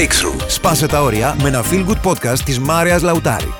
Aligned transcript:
Breakthrough. 0.00 0.44
Σπάσε 0.48 0.86
τα 0.86 1.02
όρια 1.02 1.36
με 1.42 1.48
ένα 1.48 1.62
feel 1.70 1.86
good 1.88 2.10
podcast 2.10 2.38
της 2.38 2.58
Μάρειας 2.58 3.02
Λαουτάρη. 3.02 3.52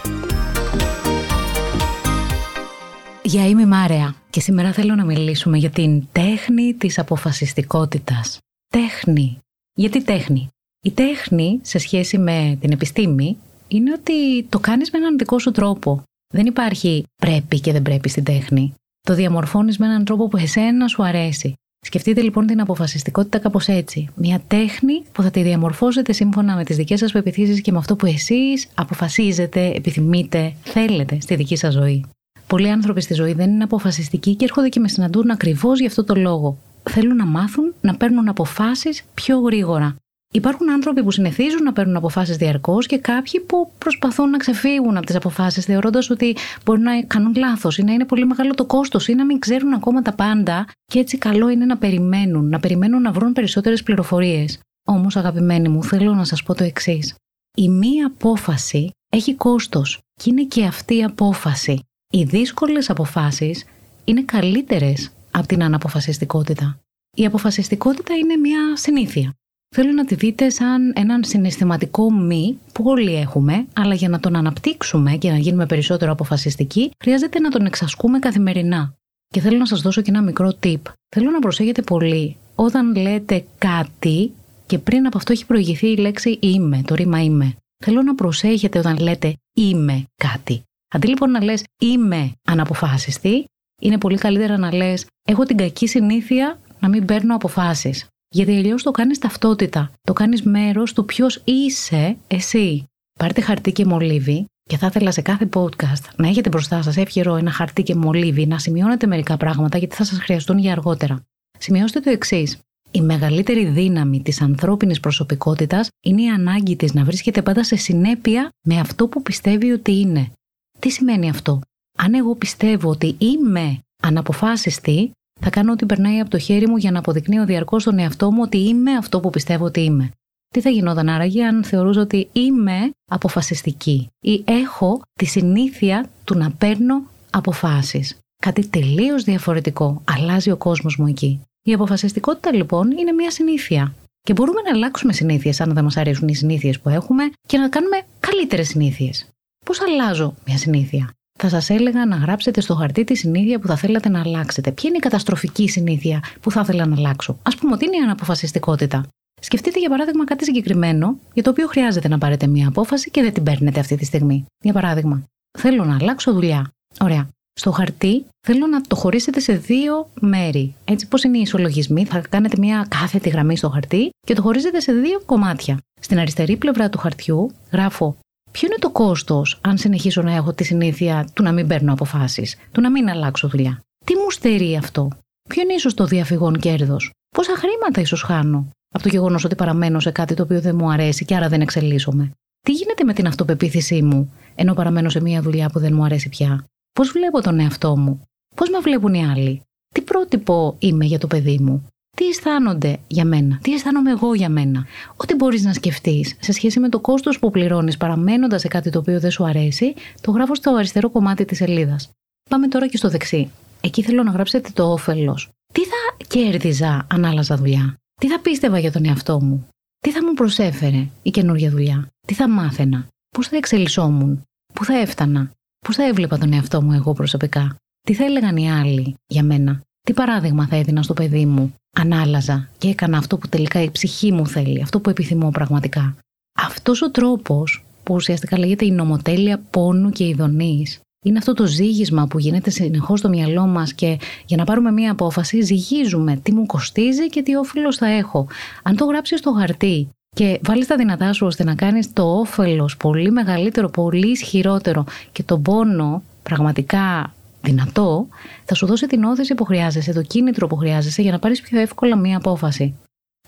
Γεια, 3.23 3.49
είμαι 3.49 3.63
η 3.63 3.67
Μάρια 3.67 4.15
και 4.31 4.41
σήμερα 4.41 4.73
θέλω 4.73 4.95
να 4.95 5.05
μιλήσουμε 5.05 5.59
για 5.59 5.71
την 5.71 6.07
τέχνη 6.13 6.75
της 6.75 6.99
αποφασιστικότητας. 6.99 8.39
Τέχνη. 8.69 9.39
Γιατί 9.75 10.03
τέχνη; 10.03 10.49
Η 10.83 10.91
τέχνη 10.91 11.61
σε 11.63 11.79
σχέση 11.79 12.19
με 12.19 12.59
την 12.61 12.73
επιστήμη 12.73 13.37
είναι 13.69 13.93
ότι 13.93 14.45
το 14.45 14.59
κάνεις 14.59 14.91
με 14.91 14.99
έναν 14.99 15.19
δικό 15.19 15.39
σου 15.39 15.51
τρόπο. 15.51 16.03
Δεν 16.35 16.47
υπάρχει 16.47 17.05
πρέπει 17.23 17.61
και 17.61 17.73
δεν 17.73 17.83
πρέπει 17.83 18.09
στην 18.09 18.25
τέχνη. 18.25 18.75
Το 19.01 19.15
διαμορφώνεις 19.15 19.79
με 19.79 19.87
έναν 19.87 20.05
τρόπο 20.05 20.29
που 20.29 20.37
εσένα 20.37 20.89
σου 20.89 21.05
αρέσει. 21.05 21.55
Σκεφτείτε 21.87 22.21
λοιπόν 22.21 22.47
την 22.47 22.61
αποφασιστικότητα 22.61 23.39
κάπως 23.39 23.69
έτσι. 23.69 24.09
Μια 24.15 24.43
τέχνη 24.47 25.03
που 25.13 25.23
θα 25.23 25.31
τη 25.31 25.43
διαμορφώσετε 25.43 26.13
σύμφωνα 26.13 26.57
με 26.57 26.65
τις 26.65 26.77
δικές 26.77 26.99
σας 26.99 27.13
πεπιθήσεις 27.13 27.61
και 27.61 27.73
με 27.73 27.79
αυτό 27.79 27.97
που 27.97 28.07
εσείς 28.07 28.69
αποφασίζετε, 28.75 29.73
επιθυμείτε, 29.75 30.55
θέλετε 30.63 31.19
στη 31.21 31.35
δική 31.35 31.57
σας 31.57 31.73
ζωή. 31.73 32.05
Πολλοί 32.47 32.71
άνθρωποι 32.71 33.01
στη 33.01 33.15
ζωή 33.15 33.33
δεν 33.33 33.51
είναι 33.51 33.65
αποφασιστικοί 33.65 34.35
και 34.35 34.45
έρχονται 34.45 34.69
και 34.69 34.81
με 34.81 34.89
συναντούν 34.89 35.31
ακριβώς 35.31 35.81
γι' 35.81 35.87
αυτό 35.87 36.05
το 36.05 36.15
λόγο. 36.15 36.59
Θέλουν 36.91 37.17
να 37.17 37.27
μάθουν 37.27 37.75
να 37.81 37.97
παίρνουν 37.97 38.29
αποφάσεις 38.29 39.05
πιο 39.15 39.39
γρήγορα. 39.39 39.97
Υπάρχουν 40.33 40.71
άνθρωποι 40.71 41.03
που 41.03 41.11
συνηθίζουν 41.11 41.63
να 41.63 41.73
παίρνουν 41.73 41.97
αποφάσεις 41.97 42.37
διαρκώς 42.37 42.87
και 42.87 42.99
κάποιοι 42.99 43.41
που 43.41 43.73
προσπαθούν 43.79 44.31
να 44.31 44.37
ξεφύγουν 44.37 44.97
από 44.97 45.07
τις 45.07 45.15
αποφάσεις, 45.15 45.65
θεωρώντας 45.65 46.11
ότι 46.11 46.37
μπορεί 46.65 46.81
να 46.81 47.03
κάνουν 47.03 47.35
λάθος 47.37 47.79
ή 47.79 47.83
να 47.83 47.93
είναι 47.93 48.05
πολύ 48.05 48.27
μεγάλο 48.27 48.55
το 48.55 48.65
κόστος 48.67 49.09
ή 49.09 49.15
να 49.15 49.25
μην 49.25 49.39
ξέρουν 49.39 49.73
ακόμα 49.73 50.03
τα 50.03 50.13
πάντα 50.13 50.67
και 50.85 50.99
έτσι 50.99 51.19
καλό 51.19 51.49
είναι 51.49 51.65
να 51.65 51.77
περιμένουν, 51.77 52.49
να 52.49 52.61
περιμένουν 52.61 53.03
να 53.03 53.13
βρουν 53.13 53.33
περισσότερες 53.33 53.83
πληροφορίες. 53.83 54.61
Όμως, 54.87 55.17
αγαπημένοι 55.17 55.69
μου, 55.69 55.85
θέλω 55.85 56.15
να 56.15 56.25
σας 56.25 56.43
πω 56.43 56.55
το 56.55 56.65
εξής. 56.65 57.15
Η 57.57 57.69
μία 57.69 58.07
απόφαση 58.07 58.91
έχει 59.13 59.35
κόστος 59.35 59.99
και 60.15 60.31
είναι 60.31 60.45
και 60.45 60.65
αυτή 60.65 60.97
η 60.97 61.05
απόφαση. 61.05 61.83
Οι 62.13 62.23
δύσκολες 62.23 62.91
αποφάσεις 62.91 63.65
είναι 64.05 64.23
καλύτερες 64.23 65.11
από 65.31 65.47
την 65.47 65.63
αναποφασιστικότητα. 65.63 66.79
Η 67.17 67.27
αποφασιστικότητα 67.27 68.15
είναι 68.15 68.37
μια 68.37 68.77
συνήθεια 68.77 69.35
θέλω 69.77 69.93
να 69.93 70.05
τη 70.05 70.15
δείτε 70.15 70.51
σαν 70.51 70.93
έναν 70.97 71.25
συναισθηματικό 71.25 72.13
μη 72.13 72.59
που 72.73 72.85
όλοι 72.87 73.15
έχουμε, 73.15 73.67
αλλά 73.73 73.95
για 73.95 74.09
να 74.09 74.21
τον 74.21 74.37
αναπτύξουμε 74.37 75.17
και 75.17 75.31
να 75.31 75.37
γίνουμε 75.37 75.67
περισσότερο 75.67 76.13
αποφασιστικοί, 76.13 76.91
χρειάζεται 77.03 77.39
να 77.39 77.51
τον 77.51 77.67
εξασκούμε 77.67 78.19
καθημερινά. 78.19 78.95
Και 79.29 79.41
θέλω 79.41 79.59
να 79.59 79.67
σας 79.67 79.81
δώσω 79.81 80.03
και 80.03 80.11
ένα 80.11 80.23
μικρό 80.23 80.53
tip. 80.63 80.81
Θέλω 81.09 81.31
να 81.31 81.39
προσέχετε 81.39 81.83
πολύ 81.83 82.37
όταν 82.55 82.97
λέτε 82.97 83.45
κάτι 83.59 84.33
και 84.67 84.79
πριν 84.79 85.07
από 85.07 85.17
αυτό 85.17 85.33
έχει 85.33 85.47
προηγηθεί 85.47 85.87
η 85.87 85.97
λέξη 85.97 86.39
είμαι, 86.43 86.83
το 86.85 86.95
ρήμα 86.95 87.23
είμαι. 87.23 87.55
Θέλω 87.85 88.03
να 88.03 88.15
προσέχετε 88.15 88.79
όταν 88.79 88.99
λέτε 88.99 89.35
είμαι 89.57 90.05
κάτι. 90.17 90.63
Αντί 90.95 91.07
λοιπόν 91.07 91.31
να 91.31 91.45
λες 91.45 91.65
είμαι 91.81 92.33
αναποφάσιστη, 92.49 93.45
είναι 93.81 93.99
πολύ 93.99 94.19
καλύτερα 94.19 94.59
να 94.59 94.75
λες 94.75 95.07
έχω 95.29 95.45
την 95.45 95.57
κακή 95.57 95.87
συνήθεια 95.87 96.59
να 96.81 96.89
μην 96.89 97.05
παίρνω 97.05 97.35
αποφάσεις. 97.35 98.07
Γιατί 98.33 98.57
αλλιώς 98.57 98.83
το 98.83 98.91
κάνεις 98.91 99.19
ταυτότητα. 99.19 99.91
Το 100.03 100.13
κάνεις 100.13 100.43
μέρος 100.43 100.93
του 100.93 101.05
ποιος 101.05 101.43
είσαι 101.45 102.17
εσύ. 102.27 102.85
Πάρτε 103.19 103.41
χαρτί 103.41 103.73
και 103.73 103.85
μολύβι 103.85 104.45
και 104.63 104.77
θα 104.77 104.87
ήθελα 104.87 105.11
σε 105.11 105.21
κάθε 105.21 105.49
podcast 105.55 106.05
να 106.17 106.29
έχετε 106.29 106.49
μπροστά 106.49 106.83
σας 106.83 106.97
εύχερο 106.97 107.37
ένα 107.37 107.51
χαρτί 107.51 107.83
και 107.83 107.95
μολύβι, 107.95 108.47
να 108.47 108.59
σημειώνετε 108.59 109.07
μερικά 109.07 109.37
πράγματα 109.37 109.79
γιατί 109.79 109.95
θα 109.95 110.05
σας 110.05 110.19
χρειαστούν 110.19 110.59
για 110.59 110.73
αργότερα. 110.73 111.23
Σημειώστε 111.59 112.01
το 112.01 112.11
εξής. 112.11 112.59
Η 112.91 113.01
μεγαλύτερη 113.01 113.65
δύναμη 113.65 114.23
της 114.23 114.41
ανθρώπινης 114.41 115.01
προσωπικότητας 115.01 115.89
είναι 116.05 116.23
η 116.23 116.29
ανάγκη 116.29 116.77
της 116.77 116.95
να 116.95 117.05
βρίσκεται 117.05 117.43
πάντα 117.43 117.65
σε 117.65 117.77
συνέπεια 117.77 118.49
με 118.67 118.79
αυτό 118.79 119.09
που 119.09 119.23
πιστεύει 119.23 119.71
ότι 119.71 119.93
είναι. 119.93 120.33
Τι 120.79 120.91
σημαίνει 120.91 121.29
αυτό; 121.29 121.61
Αν 121.99 122.15
εγώ 122.15 122.35
πιστεύω 122.35 122.91
ότι 122.91 123.15
είμαι 123.19 123.79
αναποφάσιστη, 124.03 125.11
θα 125.41 125.51
κάνω 125.51 125.73
ό,τι 125.73 125.87
περνάει 125.87 126.21
από 126.21 126.31
το 126.31 126.39
χέρι 126.39 126.69
μου 126.69 126.77
για 126.77 126.91
να 126.91 126.99
αποδεικνύω 126.99 127.45
διαρκώς 127.45 127.83
στον 127.83 127.99
εαυτό 127.99 128.31
μου 128.31 128.41
ότι 128.43 128.59
είμαι 128.59 128.93
αυτό 128.93 129.21
που 129.21 129.31
πιστεύω 129.31 129.65
ότι 129.65 129.81
είμαι. 129.81 130.11
Τι 130.49 130.61
θα 130.61 130.71
γινόταν 130.71 131.09
άραγε 131.09 131.45
αν 131.45 131.65
θεωρούσα 131.65 132.01
ότι 132.01 132.29
είμαι 132.33 132.91
αποφασιστική 133.11 134.09
ή 134.21 134.43
έχω 134.45 135.03
τη 135.13 135.25
συνήθεια 135.25 136.09
του 136.25 136.39
να 136.39 136.51
παίρνω 136.51 137.03
αποφάσεις. 137.31 138.19
Κάτι 138.43 138.67
τελείως 138.67 139.25
διαφορετικό. 139.25 140.03
Αλλάζει 140.05 140.51
ο 140.51 140.57
κόσμος 140.57 140.97
μου 140.97 141.07
εκεί. 141.07 141.41
Η 141.63 141.73
αποφασιστικότητα 141.73 142.55
λοιπόν 142.55 142.91
είναι 142.91 143.13
μια 143.13 143.31
συνήθεια. 143.31 143.95
Και 144.23 144.33
μπορούμε 144.33 144.61
να 144.61 144.71
αλλάξουμε 144.71 145.13
συνήθειες 145.13 145.61
αν 145.61 145.75
δεν 145.75 145.85
μας 145.85 145.97
αρέσουν 145.97 146.29
οι 146.29 146.35
συνήθειες 146.35 146.81
που 146.81 146.89
έχουμε 146.89 147.31
και 147.49 147.59
να 147.59 147.69
κάνουμε 147.69 148.03
καλύτερες 148.21 148.69
συνήθειες. 148.69 149.29
Πώς 149.65 149.81
αλλάζω 149.81 150.35
μια 150.47 150.59
συνήθεια; 150.59 151.11
Θα 151.41 151.49
σας 151.49 151.71
έλεγα 151.71 152.07
να 152.07 152.17
γράψετε 152.17 152.61
στο 152.61 152.75
χαρτί 152.75 153.05
τη 153.05 153.15
συνήθεια 153.15 153.59
που 153.59 153.67
θα 153.67 153.77
θέλατε 153.77 154.09
να 154.09 154.21
αλλάξετε. 154.21 154.73
Ποια 154.73 154.89
είναι 154.89 154.99
η 154.99 155.01
καταστροφική 155.01 155.69
συνήθεια 155.69 156.23
που 156.41 156.51
θα 156.51 156.61
ήθελα 156.61 156.87
να 156.87 156.97
αλλάξω; 156.97 157.33
Α 157.43 157.51
πούμε 157.57 157.73
ότι 157.73 157.85
είναι 157.85 157.97
η 157.97 158.01
αναποφασιστικότητα. 158.01 159.09
Σκεφτείτε 159.41 159.79
για 159.79 159.89
παράδειγμα 159.89 160.25
κάτι 160.25 160.45
συγκεκριμένο 160.45 161.19
για 161.35 161.43
το 161.43 161.51
οποίο 161.51 161.67
χρειάζεται 161.67 162.09
να 162.09 162.19
πάρετε 162.19 162.47
μία 162.47 162.69
απόφαση 162.69 163.11
και 163.11 163.23
δεν 163.23 163.33
την 163.33 163.43
παίρνετε 163.43 163.81
αυτή 163.81 163.97
τη 163.97 164.05
στιγμή. 164.05 164.45
Για 164.65 164.73
παράδειγμα, 164.73 165.23
θέλω 165.59 165.85
να 165.85 165.97
αλλάξω 166.01 166.33
δουλειά. 166.33 166.71
Ωραία. 167.01 167.29
Στο 167.53 167.71
χαρτί 167.71 168.25
θέλω 168.47 168.67
να 168.67 168.81
το 168.81 168.97
χωρίσετε 168.97 169.41
σε 169.41 169.53
δύο 169.53 170.11
μέρη. 170.21 170.75
Έτσι, 170.85 171.09
πώς 171.09 171.23
είναι 171.23 171.39
οι 171.39 171.41
ισολογισμοί, 171.41 172.05
θα 172.05 172.23
κάνετε 172.29 172.57
μια 172.59 172.87
κάθετη 172.89 173.29
γραμμή 173.29 173.57
στο 173.57 173.69
χαρτί 173.69 174.11
και 174.27 174.35
το 174.35 174.43
χωρίζετε 174.43 174.81
σε 174.81 174.93
δύο 174.93 175.21
κομμάτια. 175.27 175.79
Στην 176.01 176.19
αριστερή 176.19 176.57
πλευρά 176.57 176.91
του 176.91 176.99
χαρτιού 176.99 177.51
γράφω 177.73 178.17
Ποιο 178.51 178.67
είναι 178.69 178.79
το 178.79 178.91
κόστος 178.91 179.59
αν 179.61 179.79
συνεχίσω 179.79 180.23
να 180.23 180.35
έχω 180.35 180.53
τη 180.53 180.65
συνήθεια 180.65 181.29
του 181.33 181.43
να 181.43 181.53
μην 181.53 181.67
παίρνω 181.67 181.93
αποφάσεις, 181.93 182.57
του 182.73 182.81
να 182.81 182.91
μην 182.91 183.09
αλλάξω 183.09 183.49
δουλειά; 183.49 183.81
Τι 184.05 184.15
μου 184.15 184.31
στερεί 184.31 184.77
αυτό, 184.77 185.09
Ποιο 185.49 185.63
είναι 185.63 185.73
ίσως 185.73 185.95
το 185.95 186.05
διαφυγόν 186.05 186.59
κέρδος, 186.59 187.11
Πόσα 187.37 187.57
χρήματα 187.57 188.01
ίσως 188.01 188.23
χάνω 188.23 188.69
από 188.95 189.03
το 189.03 189.09
γεγονός 189.09 189.45
ότι 189.45 189.55
παραμένω 189.55 190.01
σε 190.01 190.11
κάτι 190.11 190.35
το 190.35 190.43
οποίο 190.43 190.61
δεν 190.61 190.75
μου 190.75 190.91
αρέσει 190.91 191.25
και 191.25 191.37
άρα 191.37 191.49
δεν 191.49 191.61
εξελίσσομαι; 191.61 192.31
Τι 192.61 192.73
γίνεται 192.73 193.05
με 193.05 193.13
την 193.13 193.27
αυτοπεποίθησή 193.27 194.03
μου, 194.03 194.33
ενώ 194.55 194.75
παραμένω 194.75 195.09
σε 195.09 195.21
μια 195.21 195.43
δουλειά 195.43 195.69
που 195.71 195.79
δεν 195.79 195.95
μου 195.95 196.05
αρέσει 196.05 196.29
πια; 196.29 196.65
Πώς 196.93 197.11
βλέπω 197.11 197.41
τον 197.41 197.61
εαυτό 197.61 197.97
μου, 197.97 198.21
Πώς 198.57 198.71
με 198.71 198.79
βλέπουν 198.79 199.15
οι 199.15 199.27
άλλοι, 199.27 199.63
Τι 199.95 200.01
πρότυπο 200.03 200.77
είμαι 200.79 201.05
για 201.05 201.19
το 201.19 201.27
παιδί 201.27 201.59
μου, 201.59 201.87
τι 202.21 202.29
αισθάνονται 202.29 202.99
για 203.07 203.25
μένα, 203.25 203.59
τι 203.63 203.73
αισθάνομαι 203.73 204.11
εγώ 204.11 204.35
για 204.35 204.49
μένα; 204.49 204.87
Ό,τι 205.17 205.35
μπορείς 205.35 205.63
να 205.63 205.73
σκεφτείς 205.73 206.37
σε 206.41 206.53
σχέση 206.53 206.81
με 206.81 206.89
το 206.89 207.01
κόστος 207.01 207.39
που 207.39 207.51
πληρώνεις 207.51 207.97
παραμένοντας 207.97 208.61
σε 208.61 208.69
κάτι 208.69 208.91
το 208.91 208.99
οποίο 208.99 209.21
δεν 209.21 209.31
σου 209.31 209.45
αρέσει, 209.45 209.95
το 210.21 210.31
γράφω 210.31 210.55
στο 210.55 210.75
αριστερό 210.75 211.11
κομμάτι 211.11 211.45
της 211.45 211.57
σελίδας. 211.57 212.11
Πάμε 212.51 212.69
τώρα 212.69 212.89
και 212.89 212.97
στο 212.97 213.09
δεξί. 213.09 213.51
Εκεί 213.81 214.03
θέλω 214.03 214.23
να 214.23 214.31
γράψετε 214.31 214.71
το 214.73 214.93
όφελος. 214.93 215.49
Τι 215.73 215.81
θα 215.81 216.25
κέρδιζα 216.27 217.07
αν 217.11 217.25
άλλαζα 217.25 217.57
δουλειά, 217.57 217.97
τι 218.21 218.29
θα 218.29 218.41
πίστευα 218.41 218.79
για 218.79 218.93
τον 218.93 219.05
εαυτό 219.05 219.41
μου, 219.43 219.69
τι 219.99 220.11
θα 220.11 220.25
μου 220.25 220.35
προσέφερε 220.35 221.09
η 221.23 221.31
καινούργια 221.31 221.71
δουλειά, 221.71 222.09
τι 222.27 222.35
θα 222.35 222.49
μάθαινα, 222.49 223.07
πώς 223.29 223.49
θα 223.49 223.57
εξελισσόμουν, 223.57 224.43
πού 224.75 224.85
θα 224.85 224.99
έφτανα, 224.99 225.51
πώς 225.87 225.97
θα 225.97 226.05
έβλεπα 226.07 226.39
τον 226.39 226.53
εαυτό 226.53 226.83
μου 226.83 226.93
εγώ 226.93 227.13
προσωπικά, 227.13 227.77
τι 228.01 228.15
θα 228.15 228.25
έλεγαν 228.25 228.57
οι 228.57 228.71
άλλοι 228.71 229.15
για 229.27 229.43
μένα, 229.43 229.81
τι 230.01 230.13
παράδειγμα 230.13 230.67
θα 230.67 230.77
έδινα 230.77 231.03
στο 231.03 231.15
παιδί 231.15 231.47
μου; 231.47 231.75
Αν 231.97 232.13
άλλαζα 232.13 232.69
και 232.79 232.89
έκανα 232.89 233.19
αυτό 233.19 233.37
που 233.39 233.49
τελικά 233.49 233.83
η 233.83 233.91
ψυχή 233.91 234.33
μου 234.33 234.47
θέλει, 234.47 234.83
αυτό 234.83 235.01
που 235.01 235.11
επιθυμώ 235.11 235.51
πραγματικά. 235.51 236.17
Αυτός 236.59 237.03
ο 237.03 237.11
τρόπος 237.11 237.85
που 238.03 238.15
ουσιαστικά 238.15 238.59
λέγεται 238.59 238.85
η 238.85 238.91
νομοτέλεια 238.91 239.61
πόνου 239.71 240.11
και 240.11 240.27
ειδονής 240.27 241.01
είναι 241.25 241.39
αυτό 241.39 241.55
το 241.55 241.67
ζήγισμα 241.67 242.27
που 242.27 242.39
γίνεται 242.39 242.71
συνεχώς 242.71 243.19
στο 243.19 243.29
μυαλό 243.29 243.67
μας 243.67 243.93
και 243.93 244.19
για 244.47 244.57
να 244.57 244.65
πάρουμε 244.65 244.91
μία 244.91 245.13
απόφαση, 245.13 245.61
ζυγίζουμε 245.61 246.37
τι 246.37 246.53
μου 246.53 246.67
κοστίζει 246.67 247.29
και 247.29 247.43
τι 247.43 247.57
όφελος 247.57 247.97
θα 247.97 248.07
έχω. 248.07 248.47
Αν 248.83 248.97
το 248.97 249.05
γράψεις 249.05 249.39
στο 249.39 249.53
χαρτί 249.53 250.09
και 250.37 250.61
βάλεις 250.63 250.87
τα 250.87 250.97
δυνατά 250.97 251.33
σου 251.33 251.47
ώστε 251.47 251.65
να 251.65 251.75
κάνεις 251.75 252.13
το 252.13 252.39
όφελος 252.39 252.97
πολύ 252.97 253.31
μεγαλύτερο, 253.31 253.89
πολύ 253.89 254.31
ισχυρότερο 254.31 255.05
και 255.33 255.43
τον 255.43 255.63
πόνο 255.63 256.23
πραγματικά 256.43 257.35
δυνατό, 257.63 258.29
θα 258.65 258.75
σου 258.75 258.87
δώσει 258.87 259.07
την 259.07 259.25
όθηση 259.25 259.55
που 259.55 259.65
χρειάζεσαι, 259.65 260.13
το 260.13 260.23
κίνητρο 260.23 260.67
που 260.67 260.77
χρειάζεσαι 260.77 261.23
για 261.23 261.33
να 261.33 261.39
πάρεις 261.39 261.61
πιο 261.61 261.81
εύκολα 261.81 262.17
μία 262.17 262.37
απόφαση. 262.37 262.95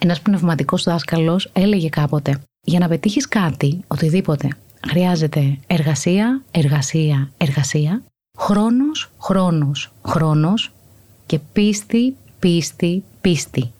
Ένας 0.00 0.20
πνευματικός 0.20 0.82
δάσκαλος 0.82 1.50
έλεγε 1.52 1.88
κάποτε: 1.88 2.40
Για 2.64 2.78
να 2.78 2.88
πετύχεις 2.88 3.28
κάτι, 3.28 3.80
οτιδήποτε, 3.86 4.48
χρειάζεται 4.88 5.58
εργασία, 5.66 6.42
εργασία, 6.50 7.30
εργασία, 7.36 8.02
χρόνος, 8.38 9.10
χρόνος, 9.18 9.92
χρόνος 10.06 10.72
και 11.26 11.38
πίστη, 11.52 12.16
πίστη, 12.38 13.02
πίστη. 13.20 13.72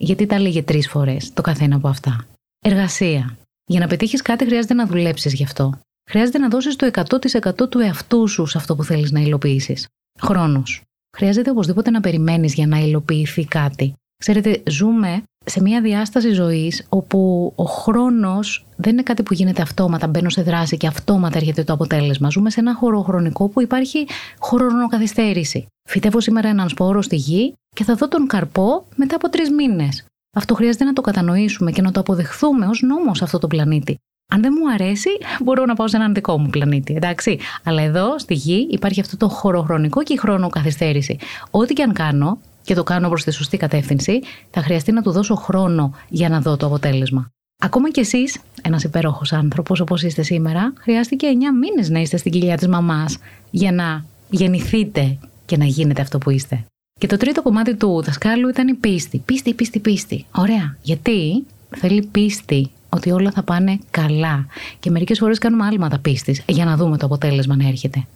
Γιατί 0.00 0.26
τα 0.26 0.40
λέγε 0.40 0.62
τρεις 0.62 0.88
φορές 0.88 1.32
το 1.32 1.42
καθένα 1.42 1.76
από 1.76 1.88
αυτά. 1.88 2.26
Εργασία. 2.60 3.36
Για 3.66 3.80
να 3.80 3.86
πετύχεις 3.86 4.22
κάτι 4.22 4.44
χρειάζεται 4.44 4.74
να 4.74 4.86
δουλέψεις 4.86 5.34
γι' 5.34 5.44
αυτό 5.44 5.78
χρειάζεται 6.10 6.38
να 6.38 6.48
δώσεις 6.48 6.76
το 6.76 6.90
100% 6.92 7.70
του 7.70 7.78
εαυτού 7.78 8.28
σου 8.28 8.46
σε 8.46 8.58
αυτό 8.58 8.76
που 8.76 8.84
θέλεις 8.84 9.12
να 9.12 9.20
υλοποιήσεις. 9.20 9.88
Χρόνος. 10.20 10.82
Χρειάζεται 11.16 11.50
οπωσδήποτε 11.50 11.90
να 11.90 12.00
περιμένεις 12.00 12.54
για 12.54 12.66
να 12.66 12.78
υλοποιηθεί 12.78 13.44
κάτι. 13.44 13.94
Ξέρετε, 14.16 14.62
ζούμε 14.70 15.22
σε 15.44 15.60
μια 15.60 15.80
διάσταση 15.80 16.32
ζωής 16.32 16.86
όπου 16.88 17.52
ο 17.56 17.64
χρόνος 17.64 18.66
δεν 18.76 18.92
είναι 18.92 19.02
κάτι 19.02 19.22
που 19.22 19.34
γίνεται 19.34 19.62
αυτόματα, 19.62 20.06
μπαίνω 20.06 20.28
σε 20.28 20.42
δράση 20.42 20.76
και 20.76 20.86
αυτόματα 20.86 21.36
έρχεται 21.36 21.64
το 21.64 21.72
αποτέλεσμα. 21.72 22.28
Ζούμε 22.28 22.50
σε 22.50 22.60
ένα 22.60 22.74
χώρο 22.74 23.02
χρονικό 23.02 23.48
που 23.48 23.62
υπάρχει 23.62 24.06
χρονοκαθυστέρηση. 24.42 25.66
Φυτεύω 25.88 26.20
σήμερα 26.20 26.48
έναν 26.48 26.68
σπόρο 26.68 27.02
στη 27.02 27.16
γη 27.16 27.54
και 27.74 27.84
θα 27.84 27.94
δω 27.94 28.08
τον 28.08 28.26
καρπό 28.26 28.86
μετά 28.96 29.16
από 29.16 29.28
τρεις 29.28 29.50
μήνες. 29.50 30.04
Αυτό 30.36 30.54
χρειάζεται 30.54 30.84
να 30.84 30.92
το 30.92 31.00
κατανοήσουμε 31.00 31.70
και 31.70 31.82
να 31.82 31.92
το 31.92 32.00
αποδεχθούμε 32.00 32.66
ως 32.66 32.82
νόμος 32.82 33.18
σε 33.18 33.24
αυτό 33.24 33.38
το 33.38 33.46
πλανήτη. 33.46 33.98
Αν 34.28 34.42
δεν 34.42 34.52
μου 34.58 34.72
αρέσει, 34.72 35.10
μπορώ 35.42 35.64
να 35.64 35.74
πάω 35.74 35.88
σε 35.88 35.96
έναν 35.96 36.14
δικό 36.14 36.38
μου 36.38 36.48
πλανήτη, 36.48 36.94
εντάξει. 36.94 37.38
Αλλά 37.64 37.82
εδώ 37.82 38.18
στη 38.18 38.34
γη 38.34 38.66
υπάρχει 38.70 39.00
αυτό 39.00 39.16
το 39.16 39.28
χωροχρονικό 39.28 40.02
και 40.02 40.12
η 40.12 40.16
χρονοκαθυστέρηση. 40.16 41.18
Ό,τι 41.50 41.74
και 41.74 41.82
αν 41.82 41.92
κάνω, 41.92 42.38
και 42.62 42.74
το 42.74 42.82
κάνω 42.82 43.08
προς 43.08 43.24
τη 43.24 43.30
σωστή 43.30 43.56
κατεύθυνση, 43.56 44.20
θα 44.50 44.62
χρειαστεί 44.62 44.92
να 44.92 45.02
του 45.02 45.10
δώσω 45.10 45.34
χρόνο 45.34 45.94
για 46.08 46.28
να 46.28 46.40
δω 46.40 46.56
το 46.56 46.66
αποτέλεσμα. 46.66 47.28
Ακόμα 47.58 47.90
κι 47.90 48.00
εσείς, 48.00 48.38
ένας 48.62 48.84
υπέροχος 48.84 49.32
άνθρωπος 49.32 49.80
όπως 49.80 50.02
είστε 50.02 50.22
σήμερα, 50.22 50.72
χρειάστηκε 50.78 51.26
9 51.26 51.30
μήνες 51.60 51.90
να 51.90 52.00
είστε 52.00 52.16
στην 52.16 52.32
κοιλιά 52.32 52.56
της 52.56 52.68
μαμάς 52.68 53.18
για 53.50 53.72
να 53.72 54.04
γεννηθείτε 54.30 55.18
και 55.46 55.56
να 55.56 55.64
γίνετε 55.64 56.00
αυτό 56.00 56.18
που 56.18 56.30
είστε. 56.30 56.64
Και 57.00 57.06
το 57.06 57.16
τρίτο 57.16 57.42
κομμάτι 57.42 57.74
του 57.74 58.02
δασκάλου 58.02 58.48
ήταν 58.48 58.68
η 58.68 58.74
πίστη. 58.74 59.22
Πίστη, 59.24 59.54
πίστη, 59.54 59.78
πίστη. 59.78 60.24
Ωραία. 60.36 60.76
Γιατί 60.82 61.44
θέλει 61.76 62.08
πίστη 62.12 62.70
ότι 62.94 63.10
όλα 63.10 63.30
θα 63.30 63.42
πάνε 63.42 63.78
καλά. 63.90 64.46
Και 64.80 64.90
μερικές 64.90 65.18
φορές 65.18 65.38
κάνουμε 65.38 65.66
άλματα 65.66 65.98
πίστης 65.98 66.42
για 66.46 66.64
να 66.64 66.76
δούμε 66.76 66.96
το 66.96 67.06
αποτέλεσμα 67.06 67.56
να 67.56 67.68
έρχεται. 67.68 68.06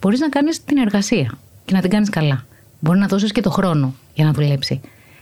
Μπορείς 0.00 0.20
να 0.20 0.28
κάνεις 0.28 0.64
την 0.64 0.78
εργασία 0.78 1.38
και 1.64 1.74
να 1.74 1.80
την 1.80 1.90
κάνεις 1.90 2.10
καλά. 2.10 2.44
Μπορεί 2.80 2.98
να 2.98 3.06
δώσεις 3.06 3.32
και 3.32 3.40
το 3.40 3.50
χρόνο 3.50 3.94
για 4.14 4.24
να 4.24 4.32
δουλέψει. 4.32 4.80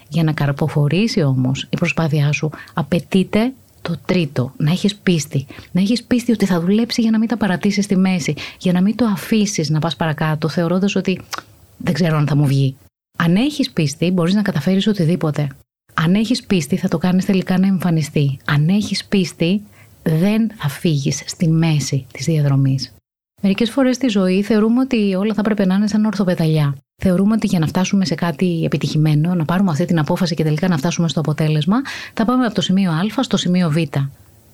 Για 0.09 0.23
να 0.23 0.33
καρποφορήσει 0.33 1.23
όμως 1.23 1.67
η 1.71 1.77
προσπάθειά 1.77 2.33
σου, 2.33 2.51
απαιτείται 2.75 3.53
το 3.83 3.97
τρίτο, 4.07 4.53
να 4.57 4.71
έχεις 4.71 4.97
πίστη. 4.97 5.47
Να 5.73 5.81
έχεις 5.81 6.03
πίστη 6.03 6.33
ότι 6.33 6.47
θα 6.47 6.61
δουλέψει 6.61 7.01
για 7.01 7.11
να 7.11 7.19
μην 7.19 7.29
τα 7.29 7.37
παρατήσεις 7.37 7.85
στη 7.85 7.97
μέση, 7.97 8.35
για 8.59 8.73
να 8.73 8.83
μην 8.83 8.97
το 8.97 9.05
αφήσεις 9.05 9.71
να 9.71 9.79
πας 9.79 9.97
παρακάτω, 9.97 10.49
θεωρώντας 10.49 10.95
ότι 10.95 11.21
δεν 11.77 11.95
ξέρω 11.95 12.17
αν 12.17 12.27
θα 12.27 12.37
μου 12.37 12.47
βγει. 12.47 12.77
Αν 13.19 13.37
έχεις 13.37 13.71
πίστη, 13.71 14.11
μπορείς 14.11 14.35
να 14.35 14.43
καταφέρεις 14.43 14.87
οτιδήποτε. 14.87 15.49
Αν 16.05 16.15
έχεις 16.15 16.43
πίστη, 16.43 16.77
θα 16.77 16.89
το 16.89 16.99
κάνεις 16.99 17.25
τελικά 17.25 17.59
να 17.59 17.67
εμφανιστεί. 17.67 18.39
Αν 18.45 18.69
έχεις 18.69 19.05
πίστη, 19.05 19.63
δεν 20.03 20.51
θα 20.57 20.69
φύγεις 20.69 21.23
στη 21.27 21.49
μέση 21.49 22.07
της 22.13 22.25
διαδρομής. 22.25 22.95
Μερικές 23.43 23.71
φορές 23.71 23.97
στη 23.97 24.09
ζωή 24.09 24.43
θεωρούμε 24.43 24.81
ότι 24.81 25.15
όλα 25.15 25.35
θα 25.35 25.43
πρέπει 25.43 25.67
να 25.67 25.75
είναι 25.75 25.87
σαν 25.87 26.05
ορθοπεταλιά. 26.05 26.77
Θεωρούμε 27.03 27.35
ότι 27.35 27.47
για 27.47 27.59
να 27.59 27.67
φτάσουμε 27.67 28.05
σε 28.05 28.15
κάτι 28.15 28.63
επιτυχημένο, 28.65 29.35
να 29.35 29.45
πάρουμε 29.45 29.71
αυτή 29.71 29.85
την 29.85 29.99
απόφαση 29.99 30.35
και 30.35 30.43
τελικά 30.43 30.69
να 30.69 30.77
φτάσουμε 30.77 31.09
στο 31.09 31.21
αποτέλεσμα, 31.21 31.77
θα 32.15 32.25
πάμε 32.25 32.45
από 32.45 32.55
το 32.55 32.61
σημείο 32.61 32.91
Α 32.91 33.23
στο 33.23 33.37
σημείο 33.37 33.71
Β. 33.71 33.77